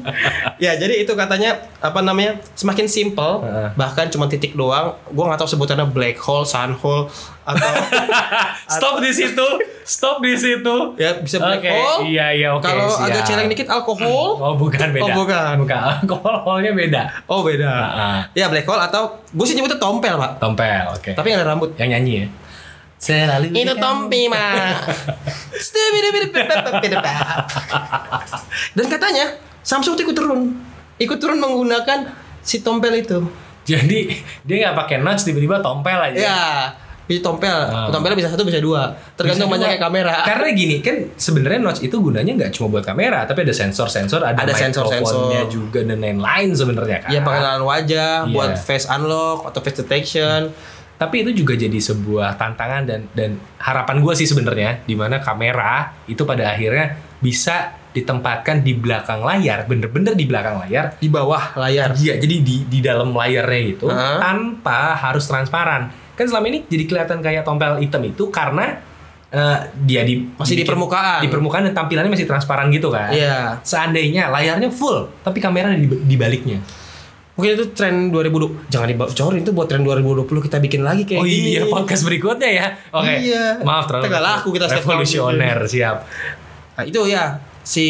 ya 0.64 0.72
jadi 0.80 1.04
itu 1.04 1.12
katanya 1.12 1.52
apa 1.84 2.00
namanya 2.00 2.40
semakin 2.56 2.88
simple 2.88 3.44
Heeh. 3.44 3.68
bahkan 3.76 4.08
cuma 4.08 4.24
titik 4.24 4.56
doang. 4.56 4.96
Gue 5.12 5.28
nggak 5.28 5.36
tahu 5.36 5.52
sebutannya 5.52 5.84
black 5.92 6.16
hole, 6.16 6.48
sun 6.48 6.72
hole 6.80 7.12
atau 7.44 7.68
Stop 8.80 9.04
di 9.04 9.12
situ. 9.12 9.46
Stop 9.84 10.24
di 10.24 10.32
situ. 10.32 10.76
ya 10.96 11.20
bisa 11.20 11.36
black 11.44 11.60
Oke, 11.60 11.76
hole. 11.76 12.08
Iya, 12.08 12.26
iya, 12.32 12.48
oke. 12.56 12.64
Kalau 12.64 12.88
siap. 12.88 13.12
agak 13.12 13.22
celeng 13.28 13.48
dikit 13.52 13.68
alkohol. 13.68 14.40
Oh, 14.40 14.56
bukan 14.56 14.88
beda. 14.96 15.12
Oh, 15.12 15.12
bukan. 15.12 15.54
Bukan. 15.60 15.80
Alkoholnya 16.08 16.72
beda. 16.72 17.02
Oh 17.28 17.44
beda. 17.44 17.68
Ah. 17.84 18.20
Ya 18.32 18.48
black 18.48 18.64
hole 18.64 18.80
atau 18.80 19.20
gue 19.28 19.44
sih 19.44 19.52
nyebutnya 19.52 19.76
tompel 19.76 20.16
pak. 20.16 20.40
Tompel, 20.40 20.88
oke. 20.88 21.12
Tapi 21.12 21.26
nggak 21.28 21.44
ada 21.44 21.48
rambut. 21.52 21.76
yang 21.76 21.92
nyanyi 21.92 22.24
ya. 22.24 22.47
Selalu 22.98 23.54
Itu 23.54 23.74
Tompi 23.74 24.26
mah. 24.26 24.82
Dan 28.74 28.86
katanya 28.88 29.26
Samsung 29.62 29.94
tuh 29.94 30.04
ikut 30.04 30.16
turun, 30.16 30.40
ikut 30.96 31.18
turun 31.18 31.36
menggunakan 31.36 32.08
si 32.40 32.64
tompel 32.64 32.98
itu. 32.98 33.20
Jadi 33.62 34.08
dia 34.42 34.56
nggak 34.64 34.76
pakai 34.78 34.96
notch 34.98 35.28
tiba-tiba 35.28 35.60
tompel 35.60 35.92
aja. 35.94 36.16
Ya, 36.16 36.40
bisa 37.04 37.20
tompel. 37.20 37.52
Ah. 37.52 37.92
Tompelnya 37.92 38.16
bisa 38.16 38.32
satu 38.32 38.48
bisa 38.48 38.58
dua, 38.58 38.96
tergantung 39.12 39.44
Bisa 39.44 39.54
banyaknya 39.54 39.76
dua. 39.76 39.84
kamera. 39.84 40.14
Karena 40.24 40.48
gini 40.50 40.80
kan 40.80 40.96
sebenarnya 41.12 41.60
notch 41.60 41.84
itu 41.84 41.92
gunanya 41.94 42.32
nggak 42.34 42.50
cuma 42.50 42.72
buat 42.72 42.82
kamera, 42.82 43.28
tapi 43.28 43.44
ada 43.44 43.52
sensor-sensor, 43.52 44.24
ada, 44.24 44.40
Ada 44.40 44.56
sensor-sensor. 44.56 45.04
mikrofonnya 45.04 45.42
juga 45.46 45.80
dan 45.84 45.98
lain-lain 46.00 46.48
sebenarnya 46.50 46.98
kan. 46.98 47.08
Iya 47.12 47.20
pengenalan 47.20 47.62
wajah, 47.62 48.12
Iya. 48.24 48.32
buat 48.32 48.52
face 48.56 48.88
unlock 48.88 49.44
atau 49.44 49.60
face 49.60 49.78
detection. 49.78 50.48
Tapi 50.98 51.22
itu 51.22 51.30
juga 51.32 51.54
jadi 51.54 51.78
sebuah 51.78 52.34
tantangan 52.34 52.82
dan 52.82 53.06
dan 53.14 53.38
harapan 53.62 54.02
gue 54.02 54.12
sih 54.18 54.26
sebenarnya 54.26 54.82
di 54.82 54.98
mana 54.98 55.22
kamera 55.22 55.94
itu 56.10 56.26
pada 56.26 56.50
akhirnya 56.50 56.98
bisa 57.22 57.78
ditempatkan 57.88 58.62
di 58.62 58.74
belakang 58.74 59.22
layar, 59.22 59.64
bener-bener 59.64 60.12
di 60.14 60.26
belakang 60.26 60.58
layar. 60.60 60.98
Di 60.98 61.08
bawah 61.08 61.54
layar. 61.56 61.94
Iya, 61.94 62.18
jadi 62.18 62.34
di 62.42 62.66
di 62.66 62.78
dalam 62.82 63.14
layarnya 63.14 63.62
itu 63.64 63.86
Hah? 63.86 64.18
tanpa 64.18 64.98
harus 64.98 65.24
transparan. 65.24 65.88
Kan 66.14 66.26
selama 66.26 66.50
ini 66.50 66.66
jadi 66.66 66.84
kelihatan 66.84 67.22
kayak 67.22 67.46
tompel 67.46 67.78
hitam 67.78 68.02
itu 68.02 68.26
karena 68.28 68.82
eh, 69.30 69.58
dia 69.86 70.02
di 70.02 70.18
Masih 70.34 70.58
di 70.58 70.62
dibikin- 70.62 70.68
permukaan. 70.74 71.20
Di 71.22 71.28
permukaan 71.30 71.62
dan 71.70 71.74
tampilannya 71.74 72.10
masih 72.10 72.26
transparan 72.26 72.66
gitu 72.70 72.90
kan. 72.90 73.10
Iya. 73.10 73.62
Seandainya 73.62 74.30
layarnya 74.30 74.68
full, 74.68 75.06
tapi 75.22 75.38
kamera 75.38 75.70
di, 75.72 75.86
di 75.86 76.16
baliknya. 76.18 76.58
Mungkin 77.38 77.54
itu 77.54 77.66
tren 77.70 78.10
2020. 78.10 78.66
Jangan 78.66 78.90
dibocorin 78.90 79.46
itu 79.46 79.54
buat 79.54 79.70
tren 79.70 79.86
2020 79.86 80.26
kita 80.42 80.58
bikin 80.58 80.82
lagi 80.82 81.06
kayak 81.06 81.22
oh 81.22 81.26
gini. 81.26 81.54
iya, 81.54 81.62
podcast 81.70 82.02
berikutnya 82.02 82.50
ya. 82.50 82.66
Oke. 82.90 83.14
Iya. 83.30 83.62
Maaf 83.62 83.86
terlalu. 83.86 84.10
Nggak 84.10 84.24
laku 84.26 84.48
kita 84.58 84.66
revolusioner, 84.66 85.58
siap. 85.70 85.96
Nah, 86.74 86.82
itu 86.82 86.98
ya 87.06 87.38
si 87.62 87.86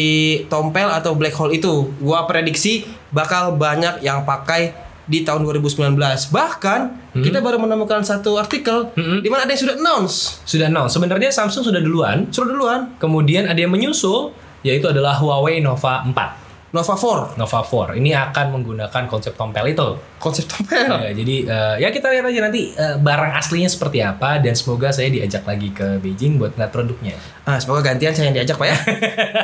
tompel 0.53 0.85
atau 0.85 1.17
black 1.17 1.33
hole 1.33 1.57
itu 1.57 1.89
gua 1.97 2.29
prediksi 2.29 2.85
bakal 3.09 3.57
banyak 3.57 4.05
yang 4.05 4.21
pakai 4.21 4.69
di 5.09 5.25
tahun 5.25 5.41
2019. 5.41 5.97
Bahkan 6.29 6.79
kita 7.17 7.41
baru 7.41 7.57
menemukan 7.57 8.05
satu 8.05 8.37
artikel 8.37 8.93
Hmm. 8.93 9.25
di 9.25 9.33
mana 9.33 9.49
ada 9.49 9.51
yang 9.57 9.65
sudah 9.65 9.75
announce. 9.81 10.45
Sudah 10.45 10.69
no. 10.69 10.85
Sebenarnya 10.85 11.33
Samsung 11.33 11.73
sudah 11.73 11.81
duluan. 11.81 12.29
Suruh 12.29 12.53
duluan 12.53 12.93
Kemudian 13.01 13.49
ada 13.49 13.57
yang 13.57 13.73
menyusul 13.73 14.29
yaitu 14.61 14.85
adalah 14.85 15.17
Huawei 15.17 15.57
Nova 15.57 16.05
4. 16.05 16.48
Nova 16.69 16.93
4 16.93 17.33
Nova 17.33 17.59
4 17.65 17.97
ini 17.97 18.13
akan 18.13 18.45
menggunakan 18.53 19.03
konsep 19.09 19.33
tompel 19.33 19.73
itu. 19.73 19.89
konsep 20.21 20.45
tompel. 20.45 20.85
Ya, 20.85 21.11
jadi 21.17 21.35
eh, 21.49 21.75
ya 21.81 21.89
kita 21.89 22.13
lihat 22.13 22.29
aja 22.29 22.39
nanti 22.45 22.77
eh, 22.77 22.95
barang 23.01 23.33
aslinya 23.41 23.65
seperti 23.65 24.05
apa 24.05 24.37
dan 24.37 24.53
semoga 24.53 24.93
saya 24.93 25.09
diajak 25.09 25.49
lagi 25.49 25.73
ke 25.73 25.97
Beijing 25.97 26.37
buat 26.37 26.53
ngeliat 26.53 26.69
produknya. 26.69 27.17
Ah, 27.49 27.57
semoga 27.57 27.81
gantian 27.81 28.13
saya 28.13 28.29
yang 28.29 28.37
diajak 28.37 28.61
Pak 28.61 28.67
ya. 28.69 28.77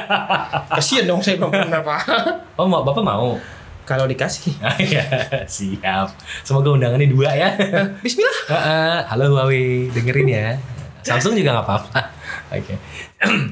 Kasian 0.77 1.09
dong 1.09 1.25
saya 1.25 1.41
belum 1.41 1.49
pernah 1.49 1.81
Pak. 1.81 2.01
Oh, 2.61 2.69
mau 2.69 2.85
bapak 2.85 3.01
mau? 3.01 3.41
Kalau 3.89 4.05
dikasih. 4.05 4.53
Iya, 4.81 5.05
siap. 5.49 6.13
Semoga 6.45 6.77
undangannya 6.77 7.09
dua 7.09 7.33
ya. 7.33 7.49
Bismillah. 8.05 8.37
Heeh, 8.53 8.97
Halo 9.09 9.33
Huawei, 9.33 9.89
dengerin 9.89 10.29
ya. 10.29 10.47
Samsung 11.01 11.37
juga 11.37 11.57
nggak 11.57 11.65
apa-apa. 11.65 12.14
Oke. 12.51 12.75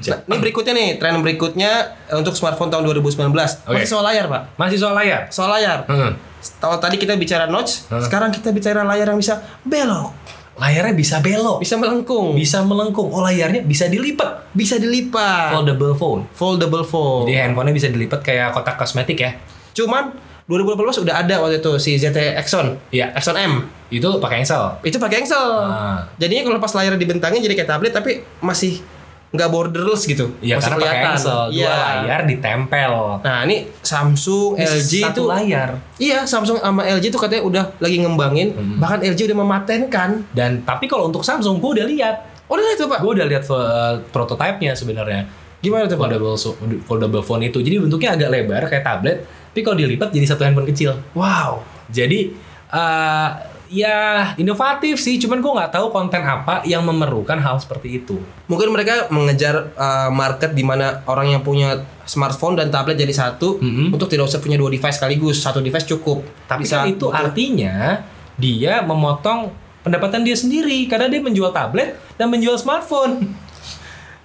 Nah, 0.04 0.20
ini 0.30 0.36
berikutnya 0.38 0.72
nih, 0.76 0.88
tren 1.02 1.18
berikutnya 1.18 1.72
eh, 2.06 2.14
untuk 2.14 2.36
smartphone 2.38 2.70
tahun 2.70 2.86
2019. 2.94 3.34
Masih 3.66 3.88
soal 3.90 4.04
layar, 4.06 4.30
Pak. 4.30 4.42
Masih 4.54 4.78
soal 4.78 4.94
layar. 4.94 5.26
Soal 5.34 5.50
layar. 5.50 5.82
Hmm. 5.90 6.14
Tadi 6.60 6.96
kita 7.00 7.16
bicara 7.16 7.48
notch, 7.50 7.88
Hmm. 7.90 7.98
sekarang 7.98 8.30
kita 8.30 8.52
bicara 8.52 8.84
layar 8.84 9.10
yang 9.10 9.18
bisa 9.18 9.40
belok, 9.64 10.12
Layarnya 10.54 10.94
bisa 10.94 11.18
belok, 11.18 11.58
bisa 11.58 11.74
melengkung, 11.74 12.38
bisa 12.38 12.62
melengkung. 12.62 13.10
Oh, 13.10 13.26
layarnya 13.26 13.66
bisa 13.66 13.90
dilipat. 13.90 14.54
bisa 14.54 14.78
dilipat. 14.78 15.50
Foldable 15.50 15.98
phone. 15.98 16.22
Foldable 16.30 16.86
phone. 16.86 17.26
Jadi 17.26 17.34
handphonenya 17.42 17.74
bisa 17.74 17.88
dilipat 17.90 18.22
kayak 18.22 18.54
kotak 18.54 18.78
kosmetik 18.78 19.18
ya. 19.18 19.34
Cuman 19.74 20.14
2018 20.44 21.04
udah 21.04 21.14
ada 21.18 21.34
waktu 21.40 21.56
itu 21.58 21.72
si 21.78 21.96
ZTE 21.96 22.36
Exxon. 22.36 22.76
Iya. 22.90 23.12
Exxon 23.12 23.34
M. 23.34 23.64
Itu 23.88 24.20
pakai 24.20 24.42
engsel. 24.42 24.76
Itu 24.82 24.96
pakai 24.98 25.24
Excel. 25.24 25.40
Ah. 25.40 26.04
Jadinya 26.16 26.44
kalau 26.44 26.58
pas 26.60 26.72
layar 26.74 26.94
dibentangin 26.94 27.40
jadi 27.40 27.54
kayak 27.54 27.70
tablet 27.70 27.92
tapi 27.92 28.20
masih 28.38 28.84
nggak 29.30 29.50
borderless 29.50 30.04
gitu. 30.04 30.30
Iya 30.38 30.60
Masih 30.60 30.68
karena 30.68 30.76
pakai 30.78 30.92
kelihatan. 30.94 31.14
Ansel, 31.16 31.40
dua 31.48 31.58
Iya. 31.58 31.74
layar 31.74 32.20
ditempel. 32.22 32.92
Nah 33.18 33.38
ini 33.42 33.56
Samsung, 33.80 34.50
LG 34.54 34.92
satu 35.02 35.10
itu 35.10 35.22
layar. 35.26 35.68
Iya 35.96 36.18
Samsung 36.22 36.60
sama 36.60 36.86
LG 36.86 37.04
itu 37.08 37.18
katanya 37.18 37.42
udah 37.42 37.64
lagi 37.78 37.96
ngembangin, 37.98 38.48
Hmm. 38.52 38.78
bahkan 38.78 39.02
LG 39.02 39.26
udah 39.26 39.38
mematenkan. 39.40 40.22
Dan 40.30 40.62
tapi 40.62 40.86
kalau 40.86 41.08
untuk 41.08 41.26
Samsung 41.26 41.58
gue 41.58 41.82
udah 41.82 41.86
lihat, 41.88 42.16
Oh 42.44 42.54
udah 42.54 42.70
itu 42.70 42.84
pak? 42.84 43.00
gue 43.00 43.10
udah 43.10 43.26
lihat 43.26 43.42
uh, 43.48 43.96
prototipenya 44.12 44.76
sebenarnya. 44.76 45.24
Gimana 45.58 45.88
tuh 45.88 45.96
pak? 45.96 46.12
Foldable 46.12 46.36
foldable 46.84 47.24
phone 47.24 47.42
itu. 47.42 47.58
Jadi 47.58 47.80
bentuknya 47.80 48.14
agak 48.14 48.28
lebar 48.30 48.62
kayak 48.68 48.84
tablet, 48.84 49.18
tapi 49.54 49.62
kalau 49.62 49.78
dilipat 49.78 50.10
jadi 50.10 50.26
satu 50.26 50.42
handphone 50.42 50.66
kecil. 50.66 50.98
Wow. 51.14 51.62
Jadi 51.86 52.34
uh, 52.68 53.28
ya 53.66 53.98
inovatif 54.34 54.98
sih, 54.98 55.14
cuman 55.16 55.38
gue 55.38 55.52
nggak 55.52 55.70
tahu 55.70 55.88
konten 55.88 56.18
apa 56.18 56.62
yang 56.64 56.82
memerlukan 56.82 57.38
hal 57.38 57.54
seperti 57.56 58.00
itu. 58.00 58.18
Mungkin 58.44 58.66
mereka 58.68 59.06
mengejar 59.08 59.70
uh, 59.72 60.10
market 60.10 60.50
di 60.50 60.60
mana 60.60 61.02
orang 61.04 61.30
yang 61.30 61.40
punya 61.40 61.78
smartphone 62.02 62.54
dan 62.54 62.68
tablet 62.68 62.94
jadi 62.96 63.10
satu 63.10 63.56
Mhm. 63.56 63.94
untuk 63.94 64.06
tidak 64.06 64.26
usah 64.26 64.38
punya 64.38 64.54
dua 64.54 64.68
device 64.68 64.98
sekaligus, 64.98 65.38
satu 65.38 65.58
device 65.58 65.86
cukup. 65.88 66.26
Tapi 66.44 66.62
Bisa 66.62 66.82
kan 66.82 66.90
itu 66.90 66.98
butuh- 67.00 67.14
artinya 67.14 68.02
dia 68.34 68.78
memotong 68.80 69.54
pendapatan 69.80 70.20
dia 70.20 70.34
sendiri 70.34 70.82
karena 70.84 71.06
dia 71.06 71.20
menjual 71.20 71.50
tablet 71.50 71.94
dan 72.12 72.26
menjual 72.26 72.56
smartphone. 72.56 73.38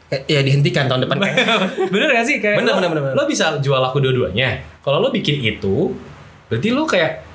Eh, 0.10 0.26
ya 0.28 0.42
dihentikan 0.42 0.90
tahun 0.90 1.06
depan. 1.06 1.22
bener 1.94 2.10
gak 2.12 2.26
sih 2.26 2.42
kayak 2.42 2.58
Bener, 2.58 2.74
lo, 2.74 2.78
bener, 2.78 2.90
bener, 2.92 3.04
bener. 3.04 3.16
lo 3.16 3.24
bisa 3.24 3.54
jual 3.58 3.78
laku 3.78 4.02
dua-duanya. 4.02 4.58
Kalau 4.80 4.98
lo 5.00 5.10
bikin 5.10 5.40
itu, 5.40 5.92
berarti 6.48 6.68
lo 6.70 6.84
kayak 6.84 7.26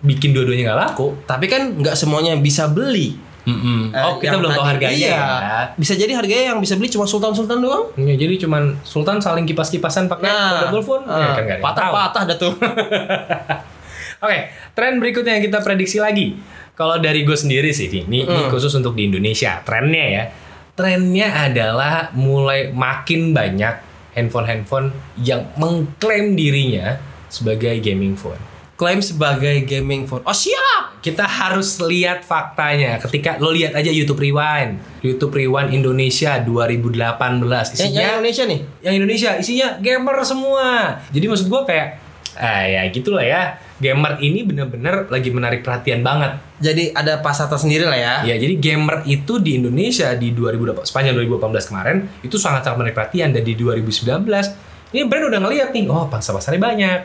bikin 0.00 0.30
dua-duanya 0.30 0.70
nggak 0.70 0.80
laku. 0.80 1.06
Tapi 1.22 1.46
kan 1.46 1.76
nggak 1.76 1.94
semuanya 1.94 2.34
bisa 2.36 2.66
beli. 2.66 3.18
Mm-mm. 3.42 3.90
Oh 3.90 4.22
Eh, 4.22 4.22
kita 4.22 4.38
belum 4.38 4.54
tahu 4.54 4.62
harganya 4.64 4.94
iya. 4.94 5.18
ya. 5.18 5.60
Bisa 5.74 5.98
jadi 5.98 6.14
harganya 6.14 6.54
yang 6.54 6.62
bisa 6.62 6.78
beli 6.78 6.86
cuma 6.86 7.02
sultan-sultan 7.04 7.58
doang. 7.58 7.90
Ya, 7.98 8.14
jadi 8.14 8.38
cuman 8.38 8.78
Sultan 8.82 9.18
saling 9.18 9.42
kipas-kipasan 9.44 10.06
pakai 10.06 10.30
foldable 10.30 10.82
phone. 10.82 11.02
ya, 11.02 11.10
ah, 11.10 11.34
kan 11.34 11.44
tahu. 11.44 11.58
patah-patah 11.60 12.22
dah 12.22 12.36
tuh. 12.38 12.54
Oke, 14.22 14.38
tren 14.72 15.02
berikutnya 15.02 15.34
yang 15.34 15.44
kita 15.44 15.58
prediksi 15.58 15.98
lagi. 15.98 16.38
Kalau 16.72 16.96
dari 16.96 17.26
gue 17.26 17.34
sendiri 17.34 17.74
sih, 17.74 17.90
ini, 17.90 18.22
ini 18.22 18.42
Hmm. 18.46 18.46
khusus 18.48 18.70
untuk 18.72 18.94
di 18.94 19.10
Indonesia. 19.10 19.58
Trennya 19.60 20.04
ya, 20.08 20.24
trennya 20.72 21.50
adalah 21.50 22.14
mulai 22.14 22.70
makin 22.70 23.34
banyak 23.34 23.74
handphone-handphone 24.12 24.92
yang 25.20 25.48
mengklaim 25.56 26.36
dirinya 26.36 27.00
sebagai 27.32 27.80
gaming 27.80 28.12
phone. 28.16 28.38
Klaim 28.76 28.98
sebagai 28.98 29.62
gaming 29.62 30.10
phone. 30.10 30.24
Oh 30.26 30.34
siap. 30.34 30.98
Kita 30.98 31.22
harus 31.22 31.78
lihat 31.82 32.26
faktanya. 32.26 32.98
Ketika 32.98 33.38
lo 33.38 33.54
lihat 33.54 33.78
aja 33.78 33.90
YouTube 33.90 34.18
Rewind, 34.18 34.78
YouTube 35.02 35.34
Rewind 35.34 35.70
Indonesia 35.70 36.42
2018 36.42 36.98
Yang, 37.46 37.66
isinya 37.78 38.00
yang 38.00 38.12
Indonesia 38.18 38.44
nih. 38.46 38.60
yang 38.82 38.94
Indonesia 38.98 39.30
isinya 39.38 39.68
gamer 39.78 40.16
semua. 40.26 40.98
Jadi 41.14 41.24
maksud 41.30 41.46
gua 41.46 41.62
kayak 41.62 41.88
ah 42.38 42.64
ya 42.66 42.82
gitulah 42.90 43.22
ya. 43.22 43.54
Gamer 43.78 44.18
ini 44.22 44.46
bener-bener 44.46 45.06
lagi 45.10 45.30
menarik 45.30 45.62
perhatian 45.62 46.02
banget. 46.02 46.38
Jadi 46.62 46.94
ada 46.94 47.18
pasar 47.18 47.50
tersendiri 47.50 47.82
lah 47.82 47.98
ya. 47.98 48.14
Ya, 48.22 48.38
jadi 48.38 48.54
gamer 48.54 49.02
itu 49.10 49.42
di 49.42 49.58
Indonesia 49.58 50.14
di 50.14 50.30
2000 50.30 50.86
sepanjang 50.86 51.18
2018 51.18 51.68
kemarin 51.74 51.96
itu 52.22 52.38
sangat-sangat 52.38 52.78
menarik 52.78 52.94
perhatian 52.94 53.34
dan 53.34 53.42
di 53.42 53.58
2019 53.58 54.06
ini 54.92 55.08
brand 55.08 55.24
udah 55.32 55.40
ngeliat 55.40 55.68
nih, 55.72 55.88
oh 55.88 56.06
pangsa 56.06 56.30
pasarnya 56.30 56.60
banyak. 56.60 57.00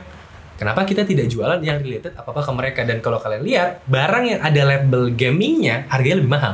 Kenapa 0.59 0.83
kita 0.83 1.05
tidak 1.05 1.29
jualan 1.31 1.61
yang 1.61 1.79
related 1.79 2.17
apa-apa 2.17 2.41
ke 2.43 2.51
mereka 2.51 2.81
dan 2.85 2.97
kalau 2.99 3.21
kalian 3.21 3.45
lihat 3.45 3.69
barang 3.87 4.25
yang 4.25 4.39
ada 4.43 4.61
label 4.65 5.09
gamingnya 5.13 5.87
harganya 5.87 6.17
lebih 6.19 6.33
mahal. 6.33 6.53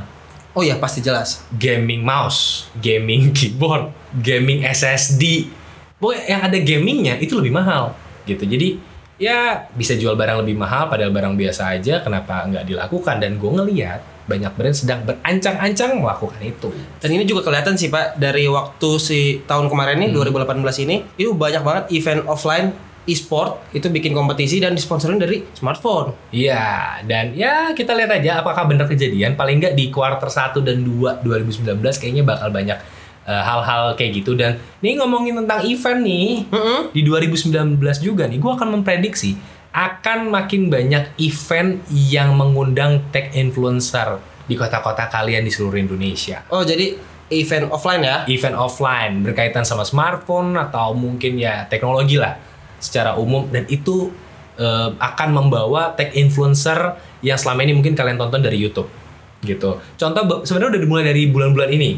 Oh 0.53 0.61
iya 0.61 0.77
pasti 0.77 1.01
jelas. 1.01 1.41
Gaming 1.57 2.05
mouse, 2.05 2.69
gaming 2.77 3.33
keyboard, 3.33 3.89
gaming 4.13 4.61
SSD. 4.61 5.49
Pokoknya 5.97 6.23
yang 6.29 6.41
ada 6.45 6.57
gamingnya 6.61 7.13
itu 7.17 7.33
lebih 7.33 7.49
mahal 7.55 7.97
gitu. 8.29 8.45
Jadi 8.45 8.77
ya 9.21 9.69
bisa 9.73 9.93
jual 9.93 10.17
barang 10.17 10.41
lebih 10.41 10.57
mahal 10.57 10.89
padahal 10.89 11.13
barang 11.13 11.35
biasa 11.37 11.77
aja 11.77 12.01
kenapa 12.01 12.45
nggak 12.49 12.65
dilakukan 12.65 13.15
dan 13.21 13.37
gue 13.37 13.51
ngeliat 13.51 14.01
banyak 14.23 14.55
brand 14.55 14.75
sedang 14.75 15.03
berancang-ancang 15.03 15.99
melakukan 15.99 16.39
itu. 16.39 16.71
Dan 17.03 17.09
ini 17.11 17.27
juga 17.27 17.43
kelihatan 17.43 17.75
sih 17.75 17.91
Pak 17.91 18.15
dari 18.15 18.47
waktu 18.47 18.89
si 18.95 19.43
tahun 19.43 19.67
kemarin 19.67 19.99
nih 19.99 20.09
2018 20.15 20.83
ini 20.87 21.03
itu 21.19 21.35
banyak 21.35 21.59
banget 21.59 21.83
event 21.91 22.23
offline 22.31 22.71
e-sport 23.03 23.59
itu 23.75 23.91
bikin 23.91 24.15
kompetisi 24.15 24.63
dan 24.63 24.71
disponsorin 24.71 25.19
dari 25.19 25.43
smartphone. 25.51 26.15
Iya, 26.31 27.03
dan 27.03 27.35
ya 27.35 27.75
kita 27.75 27.91
lihat 27.91 28.23
aja 28.23 28.39
apakah 28.39 28.63
benar 28.63 28.87
kejadian. 28.87 29.35
Paling 29.35 29.59
nggak 29.59 29.75
di 29.75 29.91
kuarter 29.91 30.31
1 30.31 30.63
dan 30.63 30.79
2 30.87 31.19
2019 31.19 31.83
kayaknya 31.99 32.23
bakal 32.23 32.47
banyak 32.47 32.79
eh, 33.23 33.43
hal-hal 33.43 33.95
kayak 33.95 34.23
gitu. 34.23 34.33
Dan 34.33 34.55
nih 34.79 34.99
ngomongin 34.99 35.39
tentang 35.43 35.63
event 35.63 35.99
nih, 36.01 36.47
Mm-mm. 36.47 36.79
di 36.91 37.01
2019 37.01 37.79
juga 37.99 38.27
nih, 38.27 38.37
gue 38.37 38.51
akan 38.51 38.79
memprediksi 38.79 39.35
akan 39.73 40.29
makin 40.29 40.69
banyak 40.69 41.17
event 41.17 41.81
yang 41.89 42.37
mengundang 42.37 43.09
tech 43.09 43.33
influencer 43.33 44.21
di 44.45 44.53
kota-kota 44.53 45.09
kalian 45.09 45.41
di 45.41 45.49
seluruh 45.49 45.81
Indonesia. 45.81 46.45
Oh 46.53 46.61
jadi 46.61 46.93
event 47.33 47.73
offline 47.73 48.05
ya? 48.05 48.21
Event 48.29 48.53
offline 48.53 49.25
berkaitan 49.25 49.65
sama 49.65 49.81
smartphone 49.81 50.53
atau 50.53 50.93
mungkin 50.93 51.41
ya 51.41 51.65
teknologi 51.65 52.21
lah 52.21 52.37
secara 52.77 53.17
umum 53.17 53.49
dan 53.49 53.65
itu 53.65 54.13
eh, 54.61 54.89
akan 54.93 55.29
membawa 55.33 55.97
tech 55.97 56.13
influencer 56.13 56.93
yang 57.25 57.41
selama 57.41 57.65
ini 57.65 57.73
mungkin 57.73 57.97
kalian 57.97 58.21
tonton 58.21 58.45
dari 58.45 58.61
YouTube 58.61 58.85
gitu. 59.41 59.81
Contoh 59.97 60.21
be- 60.21 60.41
sebenarnya 60.45 60.77
udah 60.77 60.81
dimulai 60.85 61.03
dari 61.09 61.27
bulan-bulan 61.27 61.69
ini. 61.73 61.91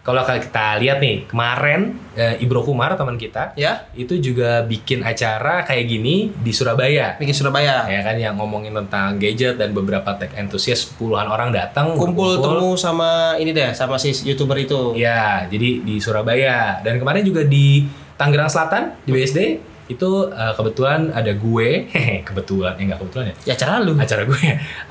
Kalau 0.00 0.24
kita 0.24 0.80
lihat 0.80 0.96
nih 0.98 1.28
kemarin 1.28 1.92
eh, 2.16 2.40
Ibro 2.40 2.64
Kumar 2.64 2.96
teman 2.96 3.20
kita 3.20 3.52
Ya, 3.52 3.84
itu 3.92 4.16
juga 4.16 4.64
bikin 4.64 5.04
acara 5.04 5.60
kayak 5.62 5.84
gini 5.86 6.32
di 6.32 6.52
Surabaya. 6.56 7.20
bikin 7.20 7.36
Surabaya. 7.36 7.84
Ya 7.84 8.00
kan 8.00 8.16
yang 8.16 8.40
ngomongin 8.40 8.72
tentang 8.72 9.20
gadget 9.20 9.60
dan 9.60 9.76
beberapa 9.76 10.16
tech 10.16 10.32
enthusiast 10.34 10.96
puluhan 10.96 11.28
orang 11.28 11.52
datang 11.52 11.92
Kumpul 11.92 12.40
berkumpul. 12.40 12.58
temu 12.58 12.68
sama 12.74 13.36
ini 13.36 13.52
deh, 13.52 13.76
sama 13.76 14.00
si 14.00 14.16
youtuber 14.24 14.56
itu. 14.56 14.96
Ya, 14.96 15.44
jadi 15.46 15.84
di 15.84 16.00
Surabaya 16.00 16.80
dan 16.80 16.96
kemarin 16.96 17.20
juga 17.20 17.44
di 17.44 17.84
Tangerang 18.16 18.48
Selatan 18.48 18.96
di 19.04 19.12
BSD 19.12 19.38
itu 19.90 20.30
eh, 20.30 20.52
kebetulan 20.54 21.10
ada 21.10 21.34
gue, 21.34 21.90
hehe, 21.90 22.22
kebetulan 22.22 22.78
ya 22.78 22.82
nggak 22.94 23.00
kebetulan 23.02 23.24
ya. 23.26 23.34
Ya 23.50 23.54
cara 23.58 23.82
lu. 23.82 23.98
Acara 23.98 24.22
gue 24.22 24.42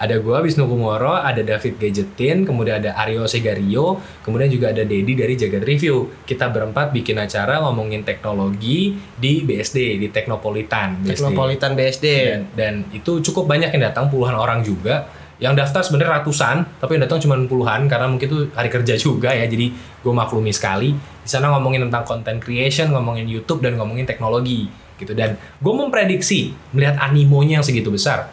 ada 0.04 0.16
gue 0.20 0.38
Wisnu 0.44 0.68
Kumoro, 0.68 1.16
ada 1.16 1.40
David 1.40 1.80
Gadgetin, 1.80 2.44
kemudian 2.44 2.84
ada 2.84 3.00
Aryo 3.00 3.24
Segario, 3.24 4.04
kemudian 4.28 4.52
juga 4.52 4.76
ada 4.76 4.84
Dedi 4.84 5.16
dari 5.16 5.40
Jagat 5.40 5.64
Review. 5.64 6.12
Kita 6.28 6.52
berempat 6.52 6.92
bikin 6.92 7.16
acara 7.16 7.64
ngomongin 7.64 8.04
teknologi 8.04 9.00
di 9.16 9.48
BSD, 9.48 9.96
di 9.96 10.08
Teknopolitan 10.12 11.00
BSD. 11.00 11.10
Teknopolitan 11.16 11.72
BSD. 11.80 12.06
dan, 12.06 12.42
dan 12.54 12.74
itu 12.92 13.24
cukup 13.24 13.48
banyak 13.48 13.72
yang 13.72 13.88
datang 13.88 14.12
puluhan 14.12 14.36
orang 14.36 14.60
juga 14.62 15.08
yang 15.40 15.56
daftar 15.56 15.80
sebenarnya 15.80 16.20
ratusan 16.20 16.68
tapi 16.84 17.00
yang 17.00 17.08
datang 17.08 17.24
cuma 17.24 17.40
puluhan 17.48 17.88
karena 17.88 18.12
mungkin 18.12 18.28
itu 18.28 18.40
hari 18.52 18.68
kerja 18.68 19.00
juga 19.00 19.32
ya 19.32 19.48
jadi 19.48 19.72
gue 19.72 20.14
maklumi 20.14 20.52
sekali 20.52 20.92
di 20.92 21.30
sana 21.32 21.56
ngomongin 21.56 21.88
tentang 21.88 22.04
content 22.04 22.44
creation 22.44 22.92
ngomongin 22.92 23.24
YouTube 23.24 23.64
dan 23.64 23.80
ngomongin 23.80 24.04
teknologi 24.04 24.68
gitu 25.00 25.16
dan 25.16 25.40
gue 25.40 25.74
memprediksi 25.74 26.54
melihat 26.76 27.00
animonya 27.00 27.60
yang 27.60 27.66
segitu 27.66 27.88
besar 27.90 28.30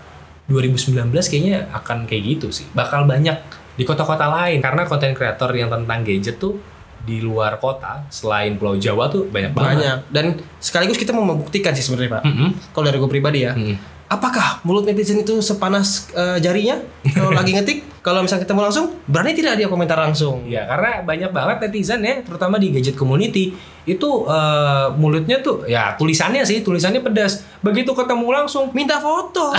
2019 0.51 1.11
kayaknya 1.15 1.71
akan 1.71 2.07
kayak 2.11 2.23
gitu 2.37 2.51
sih 2.51 2.67
bakal 2.75 3.07
banyak 3.07 3.39
di 3.77 3.85
kota-kota 3.85 4.27
lain 4.27 4.59
karena 4.59 4.89
konten 4.89 5.13
kreator 5.13 5.53
yang 5.55 5.69
tentang 5.69 6.01
gadget 6.03 6.37
tuh 6.41 6.59
di 7.07 7.23
luar 7.23 7.63
kota 7.63 8.03
selain 8.11 8.59
Pulau 8.59 8.75
Jawa 8.75 9.07
tuh 9.07 9.31
banyak 9.31 9.55
banget 9.55 9.77
Banyak. 9.79 9.99
Dan 10.11 10.27
sekaligus 10.59 10.99
kita 10.99 11.15
mau 11.15 11.23
membuktikan 11.23 11.71
sih 11.71 11.87
sebenarnya 11.87 12.19
Pak. 12.19 12.23
Mm-mm. 12.27 12.51
Kalau 12.75 12.85
dari 12.91 12.99
gue 12.99 13.11
pribadi 13.11 13.47
ya. 13.47 13.55
Mm. 13.55 13.77
Apakah 14.07 14.63
mulut 14.63 14.87
netizen 14.87 15.19
itu 15.19 15.43
sepanas 15.43 16.15
eh, 16.15 16.39
jarinya 16.39 16.79
kalau 17.11 17.35
lagi 17.35 17.59
ngetik? 17.59 17.99
Kalau 18.07 18.23
misalnya 18.23 18.47
ketemu 18.47 18.61
langsung, 18.71 18.87
berani 19.11 19.35
tidak 19.35 19.59
dia 19.59 19.67
komentar 19.67 19.99
langsung? 19.99 20.47
Ya 20.47 20.63
karena 20.63 21.03
banyak 21.03 21.35
banget 21.35 21.57
netizen 21.67 22.07
ya, 22.07 22.23
terutama 22.23 22.55
di 22.63 22.71
gadget 22.71 22.95
community 22.95 23.51
itu 23.83 24.11
eh, 24.31 24.87
mulutnya 24.95 25.43
tuh 25.43 25.67
ya 25.67 25.99
tulisannya 25.99 26.47
sih 26.47 26.63
tulisannya 26.63 27.03
pedas. 27.03 27.43
Begitu 27.67 27.91
ketemu 27.99 28.31
langsung 28.31 28.71
Minta 28.71 29.03
foto. 29.03 29.51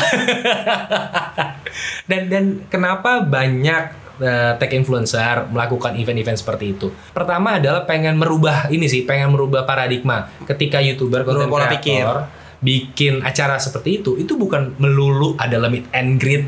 dan 2.09 2.31
dan 2.31 2.63
kenapa 2.71 3.19
banyak 3.19 3.83
eh, 4.23 4.53
tech 4.55 4.71
influencer 4.71 5.43
melakukan 5.51 5.99
event-event 5.99 6.39
seperti 6.39 6.71
itu? 6.71 6.87
Pertama 7.11 7.59
adalah 7.59 7.83
pengen 7.83 8.15
merubah 8.15 8.71
ini 8.71 8.87
sih, 8.87 9.03
pengen 9.03 9.35
merubah 9.35 9.67
paradigma. 9.67 10.31
Ketika 10.47 10.79
youtuber 10.79 11.27
pikir. 11.27 12.07
creator 12.07 12.46
bikin 12.59 13.21
acara 13.21 13.55
seperti 13.55 13.99
itu, 13.99 14.15
itu 14.15 14.33
bukan 14.33 14.73
melulu 14.77 15.33
adalah 15.35 15.67
meet 15.67 15.85
and 15.91 16.17
greet 16.17 16.45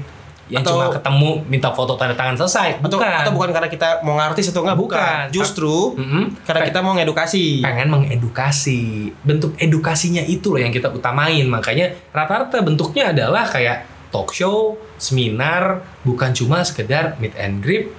yang 0.47 0.65
Atau- 0.65 0.81
cuma 0.81 0.89
ketemu 0.89 1.29
minta 1.45 1.69
foto 1.69 1.93
tanda 1.93 2.11
tangan 2.11 2.33
selesai. 2.35 2.81
atau 2.81 2.97
Bukan. 2.97 3.05
atau 3.05 3.31
bukan 3.31 3.49
karena 3.51 3.69
kita 3.69 4.01
mau 4.01 4.17
ngartis 4.17 4.49
atau 4.49 4.65
enggak? 4.65 4.77
Bukan. 4.77 5.23
Justru 5.29 5.93
Mm-mm. 5.93 6.41
karena 6.41 6.61
kita 6.65 6.79
mau 6.79 6.93
ngedukasi. 6.93 7.61
pengen 7.61 7.87
mengedukasi 7.87 8.79
bentuk 9.19 9.53
edukasinya 9.55 10.23
itu 10.23 10.49
loh 10.49 10.57
yang 10.57 10.69
kita 10.69 10.89
utamain 10.89 11.45
makanya 11.45 11.93
rata-rata 12.09 12.59
bentuknya 12.59 13.11
adalah 13.11 13.45
kayak 13.45 13.85
talk 14.09 14.33
show 14.33 14.73
seminar 14.97 15.85
bukan 16.01 16.33
cuma 16.33 16.61
sekedar 16.61 17.13
meet 17.17 17.33
and 17.35 17.61
greet 17.61 17.93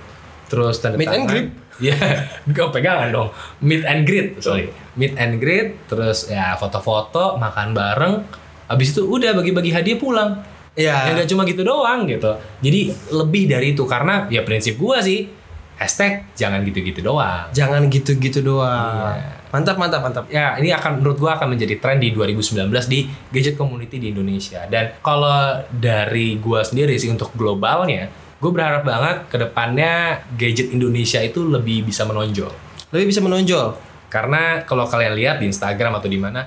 terus 0.46 0.78
tanda 0.78 0.98
Meet 0.98 1.06
and 1.08 1.22
tangan 1.24 1.46
greet? 1.80 1.88
Ya, 1.90 1.96
gue 2.44 2.66
pegangan 2.68 3.08
dong. 3.08 3.28
Meet 3.64 3.82
and 3.88 4.02
greet, 4.04 4.28
sorry. 4.38 4.68
Meet 4.94 5.16
and 5.16 5.40
greet, 5.40 5.88
terus 5.88 6.28
ya 6.28 6.54
foto-foto, 6.54 7.40
makan 7.40 7.72
bareng. 7.72 8.14
Habis 8.68 8.94
itu 8.94 9.08
udah 9.08 9.34
bagi-bagi 9.34 9.72
hadiah 9.72 9.98
pulang. 9.98 10.30
Ya 10.78 11.10
Iya. 11.10 11.18
nggak 11.18 11.28
cuma 11.34 11.42
gitu 11.42 11.66
doang 11.66 12.06
gitu. 12.06 12.30
Jadi 12.62 12.94
lebih 13.10 13.50
dari 13.50 13.74
itu 13.74 13.82
karena 13.84 14.30
ya 14.30 14.46
prinsip 14.46 14.78
gua 14.78 15.02
sih 15.02 15.26
hashtag 15.74 16.30
jangan 16.38 16.62
gitu-gitu 16.62 17.02
doang. 17.02 17.50
Jangan 17.50 17.90
gitu-gitu 17.90 18.38
doang. 18.44 19.18
Iya. 19.18 19.40
Mantap, 19.50 19.82
mantap, 19.82 20.00
mantap. 20.06 20.24
Ya 20.30 20.54
ini 20.62 20.70
akan 20.70 21.02
menurut 21.02 21.18
gua 21.18 21.34
akan 21.34 21.58
menjadi 21.58 21.82
tren 21.82 21.98
di 21.98 22.14
2019 22.14 22.86
di 22.86 23.10
gadget 23.34 23.58
community 23.58 23.98
di 23.98 24.14
Indonesia. 24.14 24.62
Dan 24.70 24.94
kalau 25.02 25.58
dari 25.74 26.38
gua 26.38 26.62
sendiri 26.62 26.94
sih 26.94 27.10
untuk 27.10 27.34
globalnya, 27.34 28.06
gue 28.40 28.50
berharap 28.50 28.82
banget 28.82 29.28
ke 29.28 29.36
depannya 29.36 30.24
gadget 30.34 30.72
Indonesia 30.72 31.20
itu 31.20 31.44
lebih 31.44 31.84
bisa 31.84 32.08
menonjol. 32.08 32.48
Lebih 32.90 33.06
bisa 33.12 33.20
menonjol. 33.20 33.76
Karena 34.08 34.64
kalau 34.64 34.88
kalian 34.88 35.14
lihat 35.14 35.36
di 35.38 35.46
Instagram 35.46 36.00
atau 36.00 36.08
di 36.08 36.16
mana, 36.18 36.42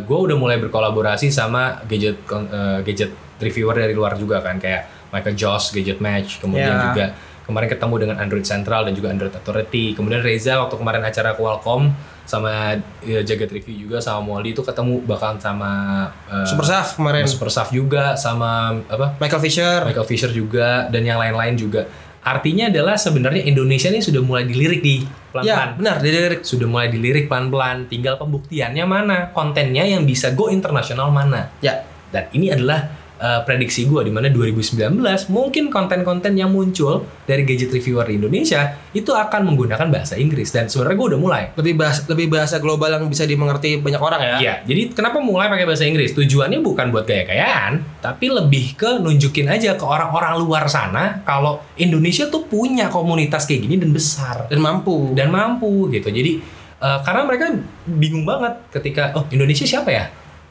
gue 0.00 0.18
udah 0.18 0.34
mulai 0.34 0.58
berkolaborasi 0.58 1.30
sama 1.30 1.84
gadget 1.86 2.18
eh, 2.26 2.80
gadget 2.82 3.12
reviewer 3.38 3.76
dari 3.76 3.94
luar 3.94 4.16
juga 4.16 4.40
kan, 4.40 4.56
kayak 4.58 5.12
Michael 5.12 5.36
Joss, 5.38 5.70
Gadget 5.70 6.02
Match, 6.02 6.42
kemudian 6.42 6.74
Ya. 6.74 6.82
juga 6.90 7.04
kemarin 7.44 7.68
ketemu 7.68 7.94
dengan 8.08 8.16
Android 8.20 8.44
Central 8.44 8.88
dan 8.88 8.92
juga 8.96 9.12
Android 9.12 9.32
Authority, 9.32 9.92
kemudian 9.92 10.24
Reza 10.24 10.56
waktu 10.64 10.80
kemarin 10.80 11.04
acara 11.04 11.36
Qualcomm 11.36 11.92
sama 12.24 12.72
ya, 13.04 13.20
Jagat 13.20 13.52
Review 13.52 13.84
juga 13.84 14.00
sama 14.00 14.24
Molly 14.24 14.56
itu 14.56 14.64
ketemu 14.64 15.04
bahkan 15.04 15.36
sama 15.36 16.08
eh, 16.32 16.48
Super 16.48 16.64
Saf 16.64 16.96
kemarin. 16.96 17.28
Super 17.28 17.52
Staff 17.52 17.68
juga 17.68 18.16
sama 18.16 18.80
apa 18.88 19.20
Michael 19.20 19.42
Fisher. 19.44 19.84
Michael 19.84 20.08
Fisher 20.08 20.32
juga 20.32 20.88
dan 20.88 21.04
yang 21.04 21.20
lain-lain 21.20 21.52
juga. 21.60 21.84
Artinya 22.24 22.72
adalah 22.72 22.96
sebenarnya 22.96 23.44
Indonesia 23.44 23.92
ini 23.92 24.00
sudah 24.00 24.24
mulai 24.24 24.48
dilirik 24.48 24.80
di 24.80 25.04
Ya, 25.04 25.28
pelan-pelan 25.28 25.70
benar. 25.76 25.96
Dari 26.00 26.40
sudah 26.40 26.64
mulai 26.64 26.88
dilirik 26.88 27.28
pelan-pelan 27.28 27.92
tinggal 27.92 28.16
pembuktiannya 28.16 28.84
mana 28.88 29.16
kontennya 29.36 29.84
yang 29.84 30.08
bisa 30.08 30.32
go 30.32 30.48
internasional 30.48 31.12
mana 31.12 31.52
ya, 31.60 31.84
dan 32.08 32.32
ini 32.32 32.48
adalah 32.48 33.03
uh, 33.24 33.40
prediksi 33.48 33.88
gue 33.88 34.04
di 34.04 34.12
mana 34.12 34.28
2019 34.28 35.00
mungkin 35.32 35.72
konten-konten 35.72 36.36
yang 36.36 36.52
muncul 36.52 37.08
dari 37.24 37.48
gadget 37.48 37.72
reviewer 37.72 38.04
di 38.04 38.20
Indonesia 38.20 38.76
itu 38.92 39.08
akan 39.16 39.48
menggunakan 39.48 39.88
bahasa 39.88 40.20
Inggris 40.20 40.52
dan 40.52 40.68
sebenarnya 40.68 40.96
gue 41.00 41.08
udah 41.16 41.20
mulai 41.20 41.42
lebih 41.56 41.74
bahasa 41.80 42.04
lebih 42.12 42.28
bahasa 42.28 42.60
global 42.60 42.92
yang 42.92 43.08
bisa 43.08 43.24
dimengerti 43.24 43.80
banyak 43.80 44.02
orang 44.02 44.20
ya. 44.20 44.36
Iya, 44.36 44.54
jadi 44.68 44.82
kenapa 44.92 45.24
mulai 45.24 45.48
pakai 45.48 45.64
bahasa 45.64 45.88
Inggris? 45.88 46.12
Tujuannya 46.12 46.60
bukan 46.60 46.92
buat 46.92 47.08
gaya-gayaan, 47.08 48.04
tapi 48.04 48.28
lebih 48.28 48.76
ke 48.76 49.00
nunjukin 49.00 49.48
aja 49.48 49.74
ke 49.78 49.84
orang-orang 49.86 50.36
luar 50.36 50.68
sana 50.68 51.24
kalau 51.24 51.64
Indonesia 51.80 52.28
tuh 52.28 52.44
punya 52.44 52.92
komunitas 52.92 53.48
kayak 53.48 53.64
gini 53.64 53.80
dan 53.80 53.90
besar 53.94 54.50
Dan 54.52 54.60
mampu. 54.60 55.14
dan 55.16 55.32
mampu 55.32 55.88
gitu. 55.88 56.12
Jadi 56.12 56.42
eh, 56.82 56.98
karena 57.02 57.22
mereka 57.24 57.54
bingung 57.88 58.28
banget 58.28 58.60
ketika 58.74 59.14
oh 59.16 59.24
Indonesia 59.32 59.64
siapa 59.64 59.90
ya? 59.90 60.04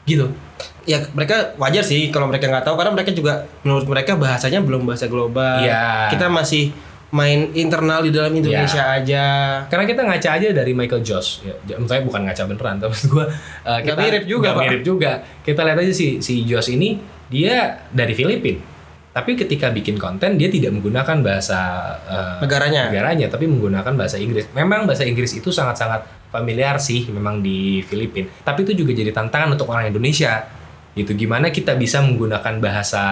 Gitu. 0.04 0.28
ya 0.84 1.00
mereka 1.16 1.56
wajar 1.56 1.80
sih 1.80 2.12
kalau 2.12 2.28
mereka 2.28 2.44
nggak 2.44 2.60
tahu 2.60 2.76
karena 2.76 2.92
mereka 2.92 3.08
juga 3.16 3.48
menurut 3.64 3.88
mereka 3.88 4.20
bahasanya 4.20 4.60
belum 4.60 4.84
bahasa 4.84 5.08
global. 5.08 5.64
Iya. 5.64 6.12
Kita 6.12 6.28
masih 6.28 6.76
main 7.08 7.54
internal 7.54 8.02
di 8.02 8.10
dalam 8.10 8.34
Indonesia 8.34 8.84
aja. 8.90 9.24
Karena 9.70 9.84
kita 9.86 10.02
ngaca 10.02 10.28
aja 10.34 10.48
dari 10.50 10.74
Michael 10.74 11.00
Joss, 11.00 11.40
ya, 11.40 11.54
saya 11.86 12.02
bukan 12.02 12.26
ngaca 12.26 12.42
beneran, 12.50 12.76
tapi 12.82 12.96
gue 13.06 13.24
uh, 13.64 13.78
Nggak 13.80 13.96
mirip 13.96 14.24
juga, 14.26 14.48
Pak. 14.52 14.62
mirip 14.66 14.82
juga. 14.82 15.22
Kita 15.40 15.62
lihat 15.62 15.78
aja 15.78 15.94
si 15.94 16.18
si 16.18 16.42
Joss 16.44 16.68
ini 16.68 16.98
dia 17.30 17.86
dari 17.94 18.12
Filipina, 18.12 18.58
tapi 19.14 19.38
ketika 19.38 19.70
bikin 19.70 19.94
konten 19.96 20.34
dia 20.36 20.50
tidak 20.50 20.74
menggunakan 20.74 21.22
bahasa 21.22 21.60
uh, 22.04 22.42
Negaranya. 22.42 22.90
negaranya, 22.90 23.26
tapi 23.30 23.46
menggunakan 23.46 23.94
bahasa 23.94 24.18
Inggris. 24.18 24.50
Memang 24.50 24.84
bahasa 24.84 25.06
Inggris 25.06 25.32
itu 25.32 25.48
sangat-sangat 25.48 26.02
familiar 26.34 26.82
sih, 26.82 27.06
memang 27.06 27.38
di 27.38 27.78
Filipina. 27.80 28.26
Tapi 28.42 28.66
itu 28.66 28.74
juga 28.74 28.90
jadi 28.90 29.14
tantangan 29.14 29.54
untuk 29.54 29.70
orang 29.70 29.86
Indonesia. 29.86 30.42
Gitu 30.94 31.10
gimana 31.14 31.50
kita 31.50 31.74
bisa 31.74 31.98
menggunakan 32.02 32.58
bahasa 32.58 33.02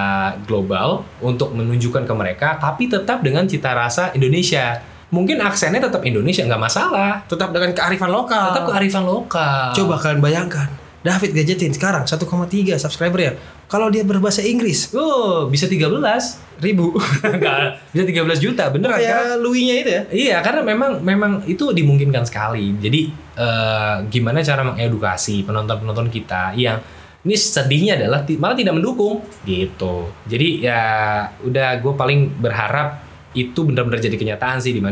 global 0.46 1.02
untuk 1.18 1.54
menunjukkan 1.54 2.02
ke 2.02 2.14
mereka, 2.14 2.48
tapi 2.58 2.86
tetap 2.86 3.22
dengan 3.22 3.46
cita 3.46 3.70
rasa 3.70 4.10
Indonesia. 4.14 4.82
Mungkin 5.12 5.38
aksennya 5.38 5.82
tetap 5.82 6.02
Indonesia 6.02 6.40
nggak 6.42 6.62
masalah, 6.62 7.20
Tetap 7.28 7.52
dengan 7.52 7.70
kearifan 7.76 8.08
lokal. 8.08 8.54
tetap 8.54 8.64
kearifan 8.70 9.04
lokal. 9.04 9.70
Coba 9.76 9.94
kalian 10.00 10.22
bayangkan. 10.24 10.81
David 11.02 11.34
Gadgetin 11.34 11.74
sekarang 11.74 12.06
1,3 12.06 12.78
subscriber 12.78 13.20
ya. 13.20 13.32
Kalau 13.66 13.90
dia 13.90 14.06
berbahasa 14.06 14.38
Inggris, 14.44 14.94
Oh, 14.94 15.50
bisa 15.50 15.66
13 15.66 15.90
ribu. 16.62 16.94
Bisa 17.92 18.04
13 18.06 18.38
juta, 18.38 18.70
beneran 18.70 18.94
kan? 18.94 19.02
Kayak 19.02 19.42
Louis-nya 19.42 19.74
itu 19.82 19.90
ya. 19.90 20.02
Iya, 20.12 20.36
karena 20.46 20.62
memang 20.62 21.02
memang 21.02 21.32
itu 21.50 21.74
dimungkinkan 21.74 22.22
sekali. 22.22 22.78
Jadi 22.78 23.10
eh, 23.34 23.96
gimana 24.06 24.44
cara 24.46 24.62
mengedukasi 24.62 25.42
penonton-penonton 25.42 26.06
kita 26.12 26.54
yang 26.54 26.78
ini 27.22 27.34
sedihnya 27.38 27.98
adalah 27.98 28.22
malah 28.38 28.54
tidak 28.54 28.74
mendukung 28.78 29.26
gitu. 29.42 30.10
Jadi 30.26 30.62
ya 30.62 30.82
udah 31.42 31.78
gue 31.82 31.92
paling 31.94 32.20
berharap 32.38 33.02
itu 33.32 33.60
benar-benar 33.64 33.98
jadi 34.02 34.14
kenyataan 34.18 34.60
sih 34.60 34.76
di 34.76 34.82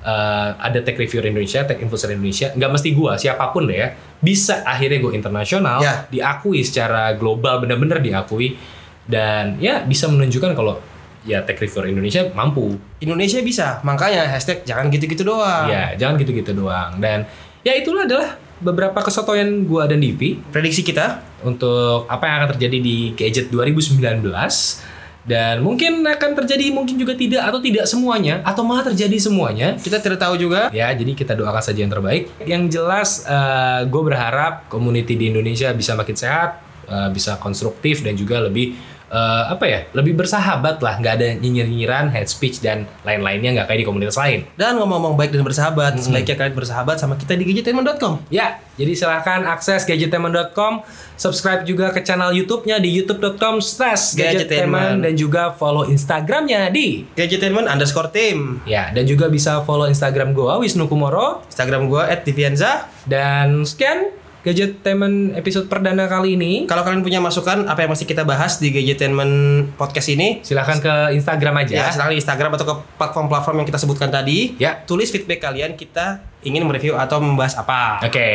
eh, 0.00 0.50
ada 0.56 0.78
tech 0.80 0.96
reviewer 0.96 1.28
Indonesia, 1.28 1.64
tech 1.64 1.78
influencer 1.78 2.12
Indonesia, 2.12 2.50
nggak 2.56 2.70
mesti 2.72 2.88
gua, 2.92 3.16
siapa 3.16 3.52
pun 3.52 3.68
deh 3.68 3.78
ya, 3.78 3.88
bisa 4.20 4.64
akhirnya 4.64 4.98
go 5.00 5.12
internasional, 5.12 5.80
Ya. 5.80 6.04
diakui 6.08 6.64
secara 6.64 7.12
global, 7.16 7.60
benar-benar 7.60 8.00
diakui 8.00 8.56
dan 9.04 9.58
ya 9.58 9.82
bisa 9.82 10.06
menunjukkan 10.06 10.54
kalau 10.54 10.78
ya 11.20 11.44
tech 11.44 11.60
reviewer 11.60 11.90
Indonesia 11.90 12.24
mampu 12.32 12.80
Indonesia 13.00 13.40
bisa. 13.44 13.80
Makanya 13.84 14.24
hashtag 14.28 14.64
jangan 14.64 14.88
gitu-gitu 14.88 15.20
doang. 15.20 15.68
Ya, 15.68 15.92
jangan 15.96 16.16
gitu-gitu 16.16 16.56
doang. 16.56 16.96
Dan 16.96 17.28
ya 17.60 17.76
itulah 17.76 18.08
adalah 18.08 18.40
beberapa 18.60 19.00
kesotoyan 19.00 19.64
gua 19.64 19.88
dan 19.88 20.00
Divi 20.04 20.36
Prediksi 20.36 20.84
kita 20.84 21.24
untuk 21.44 22.04
apa 22.08 22.24
yang 22.28 22.36
akan 22.44 22.48
terjadi 22.56 22.78
di 22.80 22.96
Gadget 23.16 23.48
2019 23.48 24.20
dan 25.24 25.60
mungkin 25.60 26.00
akan 26.00 26.30
terjadi 26.44 26.72
mungkin 26.72 26.96
juga 26.96 27.12
tidak 27.12 27.44
atau 27.44 27.60
tidak 27.60 27.84
semuanya 27.84 28.40
atau 28.40 28.64
malah 28.64 28.88
terjadi 28.88 29.16
semuanya. 29.20 29.76
kita 29.76 30.00
tidak 30.00 30.18
tahu 30.20 30.40
juga. 30.40 30.72
Ya, 30.72 30.88
jadi 30.96 31.12
kita 31.12 31.36
doakan 31.36 31.60
saja 31.60 31.80
yang 31.84 31.92
terbaik. 31.92 32.32
Yang 32.44 32.62
jelas 32.80 33.10
gue 33.86 34.02
berharap 34.02 34.66
community 34.72 35.14
di 35.16 35.32
Indonesia 35.32 35.70
bisa 35.76 35.92
makin 35.94 36.16
sehat, 36.16 36.60
eh, 36.88 37.08
bisa 37.12 37.36
konstruktif 37.36 38.00
dan 38.02 38.16
juga 38.16 38.40
lebih 38.42 38.74
eh, 39.10 39.44
apa 39.50 39.64
ya, 39.66 39.80
lebih 39.92 40.16
bersahabat 40.16 40.80
lah. 40.80 40.96
Nggak 41.02 41.14
ada 41.20 41.28
nyinyir-nyinyiran, 41.42 42.14
hate 42.14 42.30
speech 42.30 42.62
dan 42.62 42.86
lain-lainnya 43.02 43.60
nggak 43.60 43.66
kayak 43.66 43.80
di 43.82 43.86
komunitas 43.86 44.16
lain. 44.16 44.46
Dan 44.54 44.78
ngomong-ngomong 44.78 45.18
baik 45.18 45.34
dan 45.34 45.42
bersahabat, 45.44 45.98
sebaiknya 46.00 46.38
kalian 46.38 46.54
bersahabat 46.56 46.96
sama 47.02 47.18
kita 47.18 47.34
di 47.34 47.44
gadgetenman.com. 47.44 48.24
Ya, 48.30 48.62
jadi 48.80 48.96
silahkan 48.96 49.44
akses 49.44 49.84
gadgeteman.com, 49.84 50.86
subscribe 51.20 51.68
juga 51.68 51.92
ke 51.92 52.00
channel 52.00 52.32
YouTube-nya 52.32 52.80
di 52.80 52.88
youtube.com 52.96 53.60
slash 53.60 54.16
dan 54.16 55.12
juga 55.18 55.52
follow 55.52 55.84
Instagram-nya 55.84 56.72
di 56.72 57.04
Gadgetenman 57.12 57.68
underscore 57.68 58.08
team. 58.08 58.64
Ya, 58.64 58.88
dan 58.94 59.04
juga 59.04 59.28
bisa 59.28 59.60
follow 59.68 59.84
Instagram 59.84 60.32
gua 60.32 60.56
Wisnu 60.56 60.88
Kumoro 60.88 61.44
Instagram 61.52 61.92
gua 61.92 62.08
@divianza. 62.24 62.88
dan 63.08 63.64
sekian 63.64 64.19
Gadgeteman 64.40 65.36
episode 65.36 65.68
perdana 65.68 66.08
kali 66.08 66.32
ini. 66.32 66.64
Kalau 66.64 66.80
kalian 66.80 67.04
punya 67.04 67.20
masukan 67.20 67.68
apa 67.68 67.84
yang 67.84 67.92
masih 67.92 68.08
kita 68.08 68.24
bahas 68.24 68.56
di 68.56 68.72
Gadgetenman 68.72 69.30
podcast 69.76 70.08
ini, 70.08 70.40
Silahkan 70.40 70.80
ke 70.80 71.12
Instagram 71.12 71.60
aja. 71.60 71.74
ya 71.76 71.86
silakan 71.92 72.16
di 72.16 72.20
Instagram 72.24 72.50
atau 72.56 72.64
ke 72.64 72.74
platform-platform 72.96 73.56
yang 73.60 73.68
kita 73.68 73.76
sebutkan 73.76 74.08
tadi. 74.08 74.56
Ya. 74.56 74.80
Tulis 74.88 75.12
feedback 75.12 75.44
kalian 75.44 75.76
kita 75.76 76.24
ingin 76.40 76.64
mereview 76.64 76.96
atau 76.96 77.20
membahas 77.20 77.60
apa. 77.60 78.00
Oke, 78.00 78.28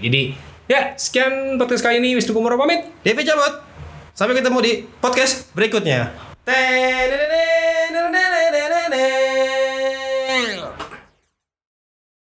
jadi 0.00 0.32
ya 0.64 0.96
sekian 0.96 1.60
podcast 1.60 1.84
kali 1.84 2.00
ini 2.00 2.16
Wisnu 2.16 2.32
Kumoro 2.32 2.56
pamit. 2.56 2.88
Devi 3.04 3.20
cabut. 3.20 3.60
Sampai 4.16 4.40
ketemu 4.40 4.58
di 4.64 4.72
podcast 5.00 5.52
berikutnya. 5.52 6.32